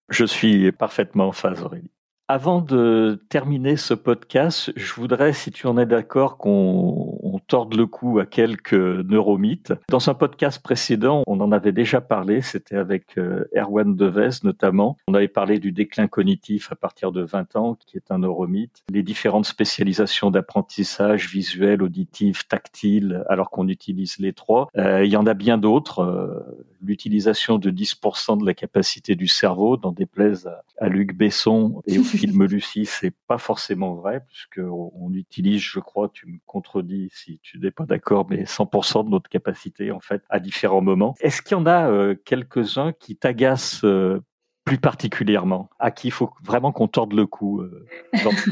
je 0.09 0.25
suis 0.25 0.71
parfaitement 0.71 1.27
en 1.27 1.31
phase, 1.31 1.61
Aurélie. 1.61 1.91
Avant 2.29 2.59
de 2.59 3.23
terminer 3.29 3.77
ce 3.77 3.93
podcast, 3.93 4.73
je 4.75 4.93
voudrais, 4.95 5.31
si 5.31 5.49
tu 5.49 5.65
en 5.65 5.77
es 5.77 5.85
d'accord, 5.85 6.37
qu'on 6.37 7.39
torde 7.47 7.73
le 7.73 7.85
cou 7.85 8.19
à 8.19 8.25
quelques 8.25 8.73
neuromythes. 8.73 9.73
Dans 9.89 10.09
un 10.09 10.13
podcast 10.13 10.61
précédent, 10.61 11.23
on 11.25 11.39
en 11.39 11.53
avait 11.53 11.71
déjà 11.71 12.01
parlé, 12.01 12.41
c'était 12.41 12.75
avec 12.75 13.17
euh, 13.17 13.45
Erwan 13.55 13.95
Deves 13.95 14.39
notamment. 14.43 14.97
On 15.07 15.13
avait 15.13 15.29
parlé 15.29 15.57
du 15.59 15.71
déclin 15.71 16.07
cognitif 16.07 16.69
à 16.69 16.75
partir 16.75 17.13
de 17.13 17.21
20 17.21 17.55
ans, 17.55 17.75
qui 17.75 17.95
est 17.95 18.11
un 18.11 18.19
neuromythe. 18.19 18.83
Les 18.91 19.03
différentes 19.03 19.45
spécialisations 19.45 20.29
d'apprentissage 20.29 21.29
visuel, 21.29 21.81
auditif, 21.81 22.45
tactile, 22.49 23.23
alors 23.29 23.49
qu'on 23.51 23.69
utilise 23.69 24.17
les 24.19 24.33
trois. 24.33 24.67
Euh, 24.77 25.05
il 25.05 25.11
y 25.11 25.15
en 25.15 25.27
a 25.27 25.33
bien 25.33 25.57
d'autres. 25.57 25.99
Euh, 25.99 26.65
l'utilisation 26.81 27.57
de 27.57 27.71
10% 27.71 28.39
de 28.39 28.45
la 28.45 28.53
capacité 28.53 29.15
du 29.15 29.27
cerveau, 29.27 29.77
dans 29.77 29.91
des 29.91 30.05
plaies 30.05 30.45
à, 30.79 30.89
Luc 30.89 31.15
Besson 31.15 31.81
et 31.85 31.99
au 31.99 32.03
film 32.03 32.43
Lucie, 32.45 32.85
c'est 32.85 33.13
pas 33.27 33.37
forcément 33.37 33.95
vrai, 33.95 34.23
puisque 34.27 34.59
on 34.59 35.13
utilise, 35.13 35.61
je 35.61 35.79
crois, 35.79 36.09
tu 36.13 36.27
me 36.27 36.37
contredis 36.45 37.09
si 37.13 37.39
tu 37.41 37.59
n'es 37.59 37.71
pas 37.71 37.85
d'accord, 37.85 38.27
mais 38.29 38.43
100% 38.43 39.05
de 39.05 39.09
notre 39.09 39.29
capacité, 39.29 39.91
en 39.91 39.99
fait, 39.99 40.23
à 40.29 40.39
différents 40.39 40.81
moments. 40.81 41.15
Est-ce 41.19 41.41
qu'il 41.41 41.57
y 41.57 41.59
en 41.59 41.65
a 41.65 41.89
euh, 41.89 42.15
quelques-uns 42.25 42.93
qui 42.93 43.15
t'agacent 43.15 43.83
euh, 43.83 44.21
plus 44.65 44.77
particulièrement, 44.77 45.69
à 45.79 45.91
qui 45.91 46.07
il 46.07 46.11
faut 46.11 46.31
vraiment 46.43 46.71
qu'on 46.71 46.87
torde 46.87 47.13
le 47.13 47.25
cou 47.25 47.61
euh, 47.61 47.85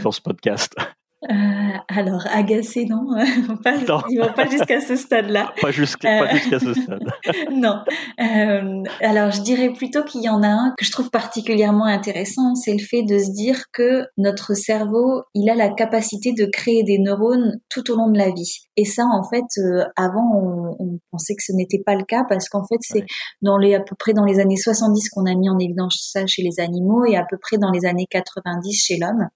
dans 0.02 0.12
ce 0.12 0.22
podcast? 0.22 0.76
Euh, 1.24 1.78
alors, 1.88 2.28
agacé, 2.30 2.86
non, 2.86 3.08
pas, 3.64 3.76
Ils 4.10 4.20
vont 4.20 4.34
pas 4.34 4.48
jusqu'à 4.48 4.80
ce 4.80 4.96
stade-là. 4.96 5.54
Pas 5.62 5.72
jusqu'à 5.72 6.24
euh, 6.24 6.28
jusqu'à 6.34 6.60
ce 6.60 6.74
stade. 6.82 7.04
non. 7.52 7.80
Euh, 8.20 8.84
alors, 9.02 9.32
je 9.32 9.42
dirais 9.42 9.72
plutôt 9.74 10.04
qu'il 10.04 10.22
y 10.22 10.30
en 10.30 10.44
a 10.44 10.48
un 10.48 10.74
que 10.78 10.86
je 10.86 10.92
trouve 10.92 11.10
particulièrement 11.10 11.86
intéressant, 11.86 12.54
c'est 12.56 12.74
le 12.74 12.84
fait 12.84 13.04
de 13.04 13.18
se 13.18 13.32
dire 13.32 13.64
que 13.72 14.06
notre 14.18 14.54
cerveau, 14.54 15.24
il 15.34 15.50
a 15.50 15.56
la 15.56 15.70
capacité 15.70 16.34
de 16.34 16.46
créer 16.46 16.84
des 16.84 17.00
neurones 17.00 17.60
tout 17.70 17.90
au 17.92 17.96
long 17.96 18.12
de 18.12 18.18
la 18.18 18.30
vie. 18.30 18.68
Et 18.78 18.86
ça, 18.86 19.06
en 19.06 19.24
fait, 19.24 19.46
euh, 19.58 19.86
avant, 19.96 20.32
on, 20.36 20.76
on, 20.80 21.00
pensait 21.12 21.34
que 21.34 21.44
ce 21.44 21.54
n'était 21.54 21.82
pas 21.84 21.96
le 21.96 22.04
cas 22.04 22.24
parce 22.28 22.50
qu'en 22.50 22.66
fait, 22.66 22.80
c'est 22.82 23.06
dans 23.42 23.58
les 23.58 23.74
à 23.74 23.80
peu 23.80 23.96
près 23.98 24.14
dans 24.14 24.26
les 24.26 24.40
années 24.40 24.58
70 24.58 25.10
qu'on 25.10 25.26
a 25.26 25.34
mis 25.34 25.50
en 25.50 25.58
évidence 25.58 26.10
ça 26.12 26.26
chez 26.28 26.44
les 26.44 26.60
animaux 26.60 27.06
et 27.06 27.16
à 27.16 27.26
peu 27.28 27.38
près 27.42 27.58
dans 27.58 27.72
les 27.72 27.86
années 27.86 28.08
90 28.10 28.74
chez 28.74 28.98
l'homme 28.98 29.30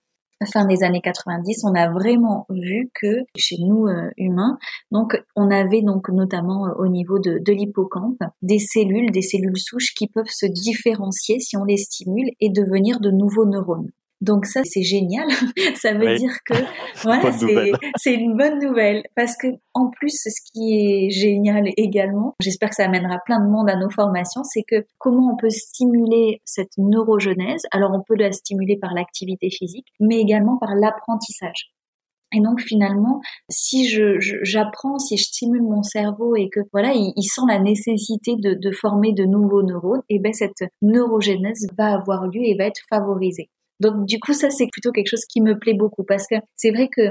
fin 0.46 0.66
des 0.66 0.84
années 0.84 1.02
90, 1.02 1.64
on 1.66 1.74
a 1.76 1.90
vraiment 1.90 2.46
vu 2.50 2.90
que 2.94 3.24
chez 3.36 3.58
nous 3.60 3.88
euh, 3.88 4.10
humains, 4.18 4.58
donc 4.92 5.22
on 5.36 5.52
avait 5.52 5.82
donc 5.82 6.10
notamment 6.10 6.68
euh, 6.68 6.74
au 6.78 6.88
niveau 6.88 7.20
de, 7.20 7.40
de 7.40 7.52
l'hippocampe 7.52 8.22
des 8.42 8.60
cellules, 8.60 9.12
des 9.12 9.22
cellules 9.22 9.58
souches 9.58 9.94
qui 9.96 10.08
peuvent 10.08 10.26
se 10.30 10.46
différencier 10.46 11.40
si 11.40 11.58
on 11.58 11.66
les 11.66 11.78
stimule 11.78 12.32
et 12.40 12.50
devenir 12.50 13.00
de 13.00 13.12
nouveaux 13.12 13.46
neurones. 13.46 13.92
Donc 14.22 14.46
ça, 14.46 14.62
c'est 14.66 14.84
génial. 14.84 15.28
ça 15.76 15.94
veut 15.94 16.16
dire 16.16 16.34
que 16.46 16.56
voilà, 17.04 17.32
c'est 17.98 18.14
une 18.14 18.36
bonne 18.36 18.60
nouvelle 18.60 19.04
parce 19.16 19.38
que 19.38 19.48
en 19.74 19.90
plus, 19.90 20.14
ce 20.14 20.52
qui 20.52 20.76
est 20.76 21.10
génial 21.10 21.70
également, 21.78 22.36
j'espère 22.42 22.70
que 22.70 22.76
ça 22.76 22.86
amènera 22.86 23.20
plein 23.26 23.40
de 23.40 23.50
monde 23.50 23.70
à 23.70 23.78
nos 23.78 23.90
formations, 23.90 24.44
c'est 24.44 24.64
que 24.68 24.86
comment 24.98 25.34
on 25.34 25.38
peut 25.38 25.50
stimuler 25.50 26.42
cette 26.44 26.78
neurogenèse. 26.78 27.64
Alors 27.72 27.92
on 27.94 28.04
peut 28.04 28.16
la 28.16 28.32
stimuler 28.32 28.78
par 28.78 28.94
l'activité 28.94 29.50
physique, 29.50 29.88
mais 30.00 30.20
également 30.20 30.58
par 30.58 30.76
l'apprentissage. 30.76 31.72
Et 32.36 32.42
donc 32.42 32.60
finalement, 32.62 33.22
si 33.50 33.88
je, 33.88 34.20
j'apprends, 34.44 35.00
si 35.00 35.18
je 35.18 35.24
stimule 35.24 35.64
mon 35.64 35.82
cerveau 35.82 36.36
et 36.36 36.50
que 36.50 36.60
voilà, 36.72 36.92
il, 36.94 37.24
sent 37.24 37.42
la 37.48 37.60
nécessité 37.60 38.36
de, 38.36 38.54
de, 38.54 38.72
former 38.72 39.14
de 39.14 39.24
nouveaux 39.24 39.64
neurones, 39.64 40.04
et 40.10 40.20
ben 40.20 40.32
cette 40.32 40.70
neurogénèse 40.84 41.68
va 41.76 41.94
avoir 41.94 42.28
lieu 42.28 42.42
et 42.44 42.56
va 42.56 42.66
être 42.66 42.82
favorisée. 42.88 43.50
Donc 43.80 44.06
du 44.06 44.20
coup, 44.20 44.34
ça 44.34 44.50
c'est 44.50 44.68
plutôt 44.72 44.92
quelque 44.92 45.10
chose 45.10 45.26
qui 45.26 45.42
me 45.42 45.58
plaît 45.58 45.74
beaucoup 45.74 46.04
parce 46.04 46.28
que 46.28 46.36
c'est 46.56 46.72
vrai 46.72 46.90
que 46.90 47.10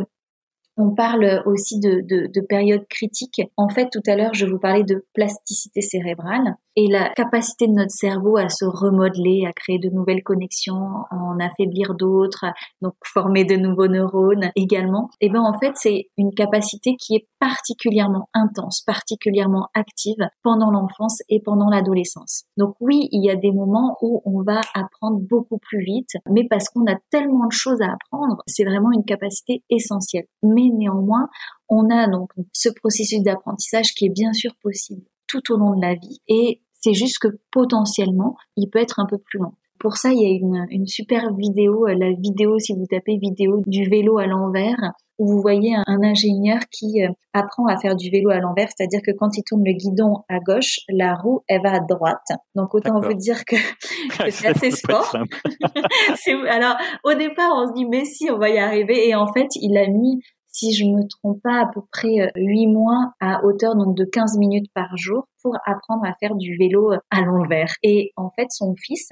on 0.79 0.95
parle 0.95 1.43
aussi 1.45 1.81
de, 1.81 2.03
de, 2.03 2.29
de 2.33 2.41
périodes 2.41 2.87
critiques. 2.89 3.43
En 3.57 3.69
fait, 3.69 3.89
tout 3.91 4.03
à 4.07 4.15
l'heure, 4.15 4.33
je 4.35 4.47
vous 4.47 4.61
parlais 4.61 4.85
de 4.85 5.05
plasticité 5.13 5.81
cérébrale 5.81 6.55
et 6.81 6.87
la 6.87 7.09
capacité 7.09 7.67
de 7.67 7.73
notre 7.73 7.91
cerveau 7.91 8.37
à 8.37 8.49
se 8.49 8.65
remodeler, 8.65 9.47
à 9.49 9.53
créer 9.53 9.81
de 9.81 9.91
nouvelles 9.91 10.23
connexions, 10.23 11.03
en 11.11 11.37
affaiblir 11.41 11.97
d'autres, 11.97 12.45
donc 12.83 12.95
former 13.05 13.45
de 13.45 13.57
nouveaux 13.57 13.89
neurones 13.89 14.53
également. 14.55 15.11
Et 15.21 15.29
ben 15.29 15.41
en 15.41 15.59
fait, 15.59 15.73
c'est 15.75 16.07
une 16.17 16.33
capacité 16.33 16.95
qui 16.95 17.17
est 17.17 17.27
particulièrement 17.41 18.29
intense, 18.33 18.83
particulièrement 18.87 19.67
active 19.75 20.25
pendant 20.45 20.71
l'enfance 20.71 21.19
et 21.29 21.43
pendant 21.45 21.69
l'adolescence. 21.69 22.45
Donc 22.57 22.77
oui, 22.79 23.09
il 23.11 23.25
y 23.25 23.31
a 23.31 23.35
des 23.35 23.51
moments 23.51 23.97
où 24.01 24.23
on 24.25 24.43
va 24.43 24.61
apprendre 24.73 25.19
beaucoup 25.29 25.59
plus 25.59 25.83
vite, 25.83 26.13
mais 26.31 26.47
parce 26.49 26.69
qu'on 26.69 26.87
a 26.87 26.95
tellement 27.11 27.47
de 27.47 27.53
choses 27.53 27.83
à 27.83 27.93
apprendre, 27.93 28.45
c'est 28.47 28.65
vraiment 28.65 28.93
une 28.93 29.05
capacité 29.05 29.65
essentielle. 29.69 30.27
Mais 30.45 30.69
néanmoins, 30.73 31.29
on 31.69 31.91
a 31.91 32.07
donc 32.07 32.31
ce 32.53 32.69
processus 32.69 33.21
d'apprentissage 33.21 33.95
qui 33.97 34.07
est 34.07 34.15
bien 34.15 34.33
sûr 34.33 34.53
possible 34.63 35.03
tout 35.29 35.53
au 35.53 35.57
long 35.57 35.77
de 35.77 35.83
la 35.83 35.95
vie 35.95 36.21
et 36.27 36.63
c'est 36.81 36.95
juste 36.95 37.19
que 37.19 37.29
potentiellement, 37.51 38.37
il 38.57 38.69
peut 38.69 38.79
être 38.79 39.01
un 39.01 39.07
peu 39.07 39.19
plus 39.19 39.39
long. 39.39 39.53
Pour 39.79 39.97
ça, 39.97 40.11
il 40.11 40.21
y 40.21 40.27
a 40.27 40.29
une, 40.29 40.67
une 40.71 40.87
super 40.87 41.33
vidéo, 41.35 41.87
euh, 41.87 41.95
la 41.95 42.11
vidéo, 42.11 42.59
si 42.59 42.73
vous 42.73 42.87
tapez 42.91 43.17
vidéo 43.17 43.63
du 43.67 43.89
vélo 43.89 44.19
à 44.19 44.27
l'envers, 44.27 44.93
où 45.19 45.27
vous 45.27 45.41
voyez 45.41 45.75
un, 45.75 46.03
ingénieur 46.03 46.61
qui 46.71 47.05
euh, 47.05 47.11
apprend 47.33 47.67
à 47.67 47.77
faire 47.77 47.95
du 47.95 48.11
vélo 48.11 48.31
à 48.31 48.39
l'envers, 48.39 48.69
c'est-à-dire 48.75 49.01
que 49.05 49.13
quand 49.13 49.37
il 49.37 49.43
tourne 49.45 49.63
le 49.65 49.73
guidon 49.73 50.25
à 50.29 50.39
gauche, 50.39 50.81
la 50.89 51.15
roue, 51.15 51.43
elle 51.49 51.63
va 51.63 51.75
à 51.75 51.81
droite. 51.81 52.29
Donc 52.55 52.75
autant 52.75 53.01
vous 53.01 53.15
dire 53.15 53.45
que, 53.45 53.57
c'est 54.31 54.49
assez 54.49 54.71
sport. 54.71 55.15
alors 56.49 56.77
au 57.05 57.15
départ, 57.15 57.51
on 57.55 57.69
se 57.69 57.73
dit 57.75 57.87
mais 57.87 58.05
si, 58.05 58.31
on 58.31 58.39
va 58.39 58.49
y 58.51 58.59
arriver. 58.59 59.09
Et 59.09 59.15
en 59.15 59.33
fait, 59.33 59.49
il 59.57 59.77
a 59.77 59.89
mis 59.89 60.21
si 60.59 60.73
je 60.73 60.85
me 60.85 61.07
trompe 61.07 61.41
pas, 61.43 61.61
à 61.61 61.67
peu 61.73 61.81
près 61.93 62.33
8 62.37 62.67
euh, 62.67 62.71
mois 62.71 63.13
à 63.21 63.45
hauteur 63.45 63.77
donc 63.77 63.97
de 63.97 64.05
15 64.05 64.39
minutes 64.39 64.71
par 64.75 64.97
jour 64.97 65.29
pour 65.43 65.55
apprendre 65.65 66.05
à 66.05 66.15
faire 66.19 66.35
du 66.35 66.57
vélo 66.57 66.93
euh, 66.93 66.99
à 67.11 67.21
l'envers. 67.21 67.73
Et 67.83 68.11
en 68.17 68.31
fait, 68.31 68.49
son 68.51 68.75
fils, 68.77 69.11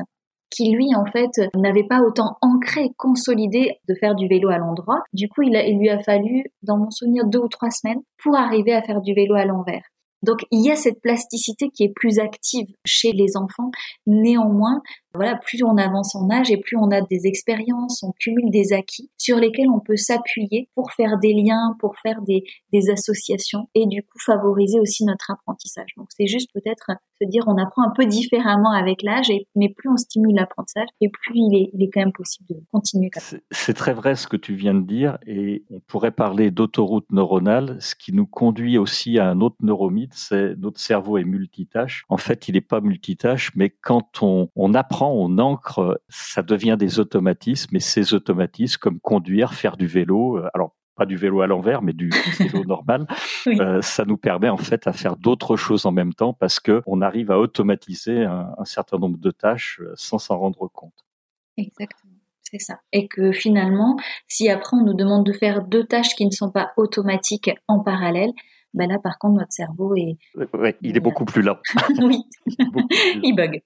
qui 0.50 0.70
lui 0.70 0.94
en 0.94 1.06
fait 1.06 1.30
n'avait 1.54 1.87
pas 1.87 2.00
autant 2.00 2.37
ancré, 2.40 2.90
consolidé 2.96 3.78
de 3.88 3.94
faire 3.94 4.14
du 4.14 4.26
vélo 4.26 4.48
à 4.48 4.59
l'endroit. 4.59 5.02
Du 5.12 5.28
coup, 5.28 5.42
il, 5.42 5.54
il, 5.54 5.78
lui 5.78 5.88
a 5.88 6.00
fallu, 6.00 6.44
dans 6.62 6.78
mon 6.78 6.90
souvenir, 6.90 7.24
deux 7.26 7.40
ou 7.40 7.48
trois 7.48 7.70
semaines 7.70 8.00
pour 8.22 8.37
arriver 8.37 8.72
à 8.72 8.82
faire 8.82 9.00
du 9.00 9.14
vélo 9.14 9.35
à 9.35 9.44
l'envers. 9.44 9.82
Donc 10.22 10.40
il 10.50 10.64
y 10.64 10.70
a 10.70 10.76
cette 10.76 11.00
plasticité 11.00 11.68
qui 11.68 11.85
est 11.85 11.92
plus 11.94 12.18
active 12.18 12.66
chez 12.85 13.12
les 13.12 13.37
enfants. 13.37 13.70
Néanmoins, 14.06 14.80
voilà, 15.16 15.37
plus 15.37 15.62
on 15.62 15.76
avance 15.76 16.14
en 16.14 16.31
âge 16.31 16.50
et 16.50 16.59
plus 16.59 16.76
on 16.76 16.90
a 16.90 17.00
des 17.00 17.26
expériences, 17.26 18.02
on 18.02 18.12
cumule 18.18 18.50
des 18.50 18.72
acquis 18.72 19.11
sur 19.18 19.38
lesquels 19.38 19.68
on 19.68 19.81
peut 19.81 19.96
s'appuyer 19.96 20.68
pour 20.74 20.92
faire 20.92 21.18
des 21.18 21.33
liens, 21.33 21.76
pour 21.81 21.96
faire 22.02 22.20
des, 22.22 22.44
associations 22.92 23.68
et 23.74 23.87
du 23.87 24.02
coup 24.02 24.18
favoriser 24.18 24.79
aussi 24.79 25.05
notre 25.07 25.31
apprentissage. 25.31 25.88
Donc 25.96 26.09
c'est 26.11 26.26
juste 26.26 26.50
peut-être 26.52 26.90
se 27.20 27.26
dire 27.26 27.44
on 27.46 27.57
apprend 27.57 27.83
un 27.83 27.92
peu 27.96 28.05
différemment 28.05 28.70
avec 28.70 29.02
l'âge, 29.02 29.33
mais 29.55 29.70
plus 29.70 29.88
on 29.88 29.96
stimule 29.96 30.35
l'apprentissage 30.35 30.88
et 31.00 31.09
plus 31.09 31.35
il 31.37 31.70
est, 31.72 31.90
quand 31.90 32.00
même 32.00 32.12
possible 32.12 32.46
de 32.50 32.57
continuer. 32.70 33.11
C'est 33.50 33.72
très 33.72 33.94
vrai 33.94 34.14
ce 34.14 34.29
que 34.29 34.37
tu 34.37 34.55
viens 34.55 34.74
de 34.74 34.87
dire 34.87 35.18
et 35.26 35.64
on 35.70 35.81
pourrait 35.81 36.11
parler 36.11 36.50
d'autoroute 36.50 37.11
neuronale, 37.11 37.79
ce 37.81 37.94
qui 37.94 38.12
nous 38.12 38.26
conduit 38.26 38.76
aussi 38.76 39.18
à 39.18 39.31
un 39.31 39.40
autre 39.40 39.57
neuromythe, 39.62 40.12
c'est 40.14 40.55
notre 40.57 40.79
cerveau 40.79 41.16
est 41.16 41.24
multitâche. 41.24 42.05
En 42.11 42.18
fait, 42.18 42.48
il 42.48 42.55
n'est 42.55 42.61
pas 42.61 42.83
multitâche, 42.83 43.52
mais 43.55 43.70
quand 43.70 44.22
on 44.22 44.74
apprend 44.74 45.06
on 45.12 45.38
ancre, 45.38 46.01
ça 46.09 46.42
devient 46.42 46.77
des 46.79 46.99
automatismes, 46.99 47.77
et 47.77 47.81
ces 47.81 48.14
automatismes, 48.14 48.79
comme 48.79 49.01
conduire, 49.01 49.55
faire 49.55 49.77
du 49.77 49.87
vélo, 49.87 50.38
euh, 50.38 50.49
alors 50.55 50.75
pas 50.97 51.07
du 51.07 51.16
vélo 51.16 51.42
à 51.42 51.47
l'envers, 51.47 51.83
mais 51.83 51.92
du 51.92 52.11
vélo 52.40 52.64
normal, 52.64 53.07
euh, 53.47 53.83
ça 53.83 54.05
nous 54.05 54.16
permet 54.16 54.49
en 54.49 54.57
fait 54.57 54.87
à 54.87 54.92
faire 54.92 55.16
d'autres 55.16 55.57
choses 55.57 55.87
en 55.87 55.92
même 55.92 56.14
temps 56.14 56.33
parce 56.33 56.59
que 56.59 56.83
on 56.87 57.03
arrive 57.03 57.31
à 57.31 57.38
automatiser 57.38 58.25
un, 58.25 58.64
certain 58.64 58.99
nombre 58.99 59.19
de 59.19 59.31
tâches 59.31 59.81
euh, 59.83 59.92
sans 59.95 60.19
s'en 60.19 60.38
rendre 60.38 60.69
compte. 60.73 61.05
Exactement. 61.59 62.14
C'est 62.42 62.61
ça. 62.61 62.79
Et 62.92 63.09
que 63.09 63.33
finalement, 63.33 63.97
si 64.29 64.49
après 64.49 64.77
on 64.77 64.85
nous 64.85 64.95
demande 64.95 65.27
de 65.27 65.33
faire 65.33 65.62
deux 65.62 65.85
tâches 65.85 66.14
qui 66.14 66.25
ne 66.25 66.31
sont 66.31 66.51
pas 66.51 66.73
automatiques 66.77 67.51
en 67.66 67.81
parallèle, 67.81 68.33
ben 68.77 68.91
là, 68.91 68.99
par 68.99 69.19
contre, 69.19 69.39
notre 69.41 69.53
cerveau 69.53 69.97
est. 69.97 70.19
il 70.83 70.97
est 70.97 71.01
beaucoup 71.01 71.25
plus 71.25 71.41
lent. 71.41 71.57
oui, 72.03 72.23
il 73.23 73.35
bug. 73.35 73.62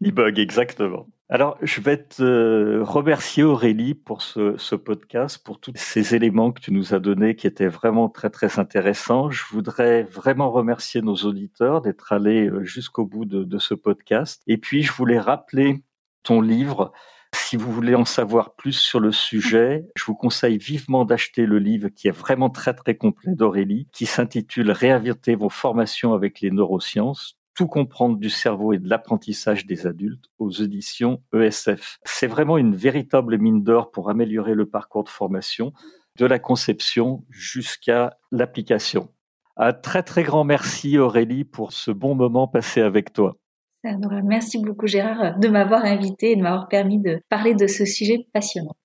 il 0.00 0.12
bug, 0.12 0.38
exactement. 0.38 1.06
Alors, 1.28 1.58
je 1.62 1.80
vais 1.82 1.98
te 1.98 2.80
remercier 2.80 3.42
Aurélie 3.42 3.94
pour 3.94 4.22
ce, 4.22 4.56
ce, 4.56 4.74
podcast, 4.74 5.42
pour 5.44 5.60
tous 5.60 5.72
ces 5.76 6.14
éléments 6.14 6.50
que 6.50 6.62
tu 6.62 6.72
nous 6.72 6.94
as 6.94 6.98
donnés 6.98 7.36
qui 7.36 7.46
étaient 7.46 7.68
vraiment 7.68 8.08
très, 8.08 8.30
très 8.30 8.58
intéressants. 8.58 9.30
Je 9.30 9.42
voudrais 9.50 10.04
vraiment 10.04 10.50
remercier 10.50 11.02
nos 11.02 11.16
auditeurs 11.16 11.82
d'être 11.82 12.12
allés 12.12 12.48
euh, 12.48 12.64
jusqu'au 12.64 13.04
bout 13.04 13.26
de, 13.26 13.44
de 13.44 13.58
ce 13.58 13.74
podcast. 13.74 14.42
Et 14.46 14.56
puis, 14.56 14.82
je 14.82 14.92
voulais 14.92 15.18
rappeler 15.18 15.82
ton 16.22 16.40
livre 16.40 16.92
si 17.34 17.56
vous 17.56 17.72
voulez 17.72 17.94
en 17.94 18.04
savoir 18.04 18.54
plus 18.54 18.72
sur 18.72 19.00
le 19.00 19.12
sujet, 19.12 19.84
je 19.96 20.04
vous 20.04 20.14
conseille 20.14 20.58
vivement 20.58 21.04
d'acheter 21.04 21.46
le 21.46 21.58
livre 21.58 21.88
qui 21.88 22.08
est 22.08 22.16
vraiment 22.16 22.48
très 22.48 22.74
très 22.74 22.96
complet 22.96 23.34
d'Aurélie, 23.34 23.88
qui 23.92 24.06
s'intitule 24.06 24.70
Réinviter 24.70 25.34
vos 25.34 25.48
formations 25.48 26.14
avec 26.14 26.40
les 26.40 26.50
neurosciences, 26.50 27.38
tout 27.54 27.66
comprendre 27.66 28.18
du 28.18 28.30
cerveau 28.30 28.72
et 28.72 28.78
de 28.78 28.88
l'apprentissage 28.88 29.66
des 29.66 29.86
adultes 29.86 30.26
aux 30.38 30.50
éditions 30.50 31.22
ESF. 31.34 31.98
C'est 32.04 32.26
vraiment 32.26 32.58
une 32.58 32.74
véritable 32.74 33.38
mine 33.38 33.62
d'or 33.62 33.90
pour 33.90 34.10
améliorer 34.10 34.54
le 34.54 34.66
parcours 34.66 35.04
de 35.04 35.08
formation, 35.08 35.72
de 36.18 36.26
la 36.26 36.38
conception 36.38 37.24
jusqu'à 37.30 38.16
l'application. 38.30 39.08
Un 39.56 39.72
très 39.72 40.02
très 40.02 40.24
grand 40.24 40.44
merci 40.44 40.98
Aurélie 40.98 41.44
pour 41.44 41.72
ce 41.72 41.90
bon 41.90 42.14
moment 42.14 42.48
passé 42.48 42.80
avec 42.80 43.12
toi. 43.12 43.36
Merci 43.84 44.62
beaucoup 44.62 44.86
Gérard 44.86 45.38
de 45.38 45.48
m'avoir 45.48 45.84
invité 45.84 46.32
et 46.32 46.36
de 46.36 46.42
m'avoir 46.42 46.68
permis 46.68 46.98
de 46.98 47.20
parler 47.28 47.54
de 47.54 47.66
ce 47.66 47.84
sujet 47.84 48.26
passionnant. 48.32 48.76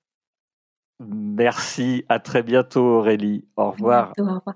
Merci, 0.99 2.03
à 2.09 2.19
très 2.19 2.43
bientôt 2.43 2.83
Aurélie. 2.83 3.47
Au 3.55 3.71
revoir. 3.71 4.11
au 4.17 4.23
revoir. 4.23 4.55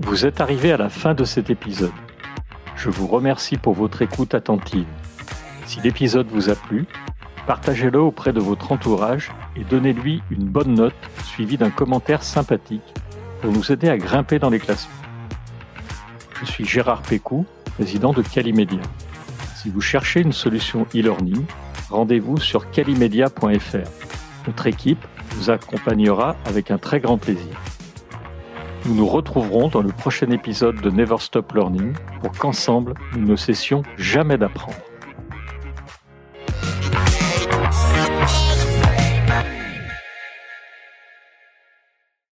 Vous 0.00 0.26
êtes 0.26 0.40
arrivé 0.40 0.72
à 0.72 0.76
la 0.76 0.88
fin 0.88 1.14
de 1.14 1.24
cet 1.24 1.50
épisode. 1.50 1.92
Je 2.76 2.88
vous 2.88 3.06
remercie 3.06 3.56
pour 3.56 3.74
votre 3.74 4.02
écoute 4.02 4.34
attentive. 4.34 4.86
Si 5.66 5.80
l'épisode 5.80 6.26
vous 6.28 6.50
a 6.50 6.54
plu, 6.54 6.86
partagez-le 7.46 8.00
auprès 8.00 8.32
de 8.32 8.40
votre 8.40 8.72
entourage 8.72 9.32
et 9.56 9.64
donnez-lui 9.64 10.22
une 10.30 10.44
bonne 10.44 10.74
note 10.74 10.94
suivie 11.24 11.56
d'un 11.56 11.70
commentaire 11.70 12.22
sympathique 12.22 12.94
pour 13.40 13.52
nous 13.52 13.72
aider 13.72 13.88
à 13.88 13.98
grimper 13.98 14.38
dans 14.38 14.50
les 14.50 14.58
classements. 14.58 14.92
Je 16.40 16.46
suis 16.46 16.64
Gérard 16.64 17.02
Pécou, 17.02 17.46
président 17.74 18.12
de 18.12 18.22
Calimedia. 18.22 18.80
Si 19.56 19.70
vous 19.70 19.80
cherchez 19.80 20.20
une 20.20 20.32
solution 20.32 20.86
e-learning, 20.94 21.44
rendez-vous 21.90 22.38
sur 22.38 22.70
calimedia.fr. 22.70 23.88
Notre 24.46 24.66
équipe 24.66 25.04
vous 25.30 25.50
accompagnera 25.50 26.36
avec 26.46 26.70
un 26.70 26.78
très 26.78 27.00
grand 27.00 27.18
plaisir. 27.18 27.60
Nous 28.86 28.94
nous 28.94 29.06
retrouverons 29.06 29.68
dans 29.68 29.80
le 29.80 29.88
prochain 29.88 30.30
épisode 30.30 30.80
de 30.80 30.90
Never 30.90 31.16
Stop 31.18 31.52
Learning 31.54 31.94
pour 32.20 32.32
qu'ensemble, 32.32 32.94
nous 33.16 33.26
ne 33.26 33.36
cessions 33.36 33.82
jamais 33.96 34.36
d'apprendre. 34.36 34.76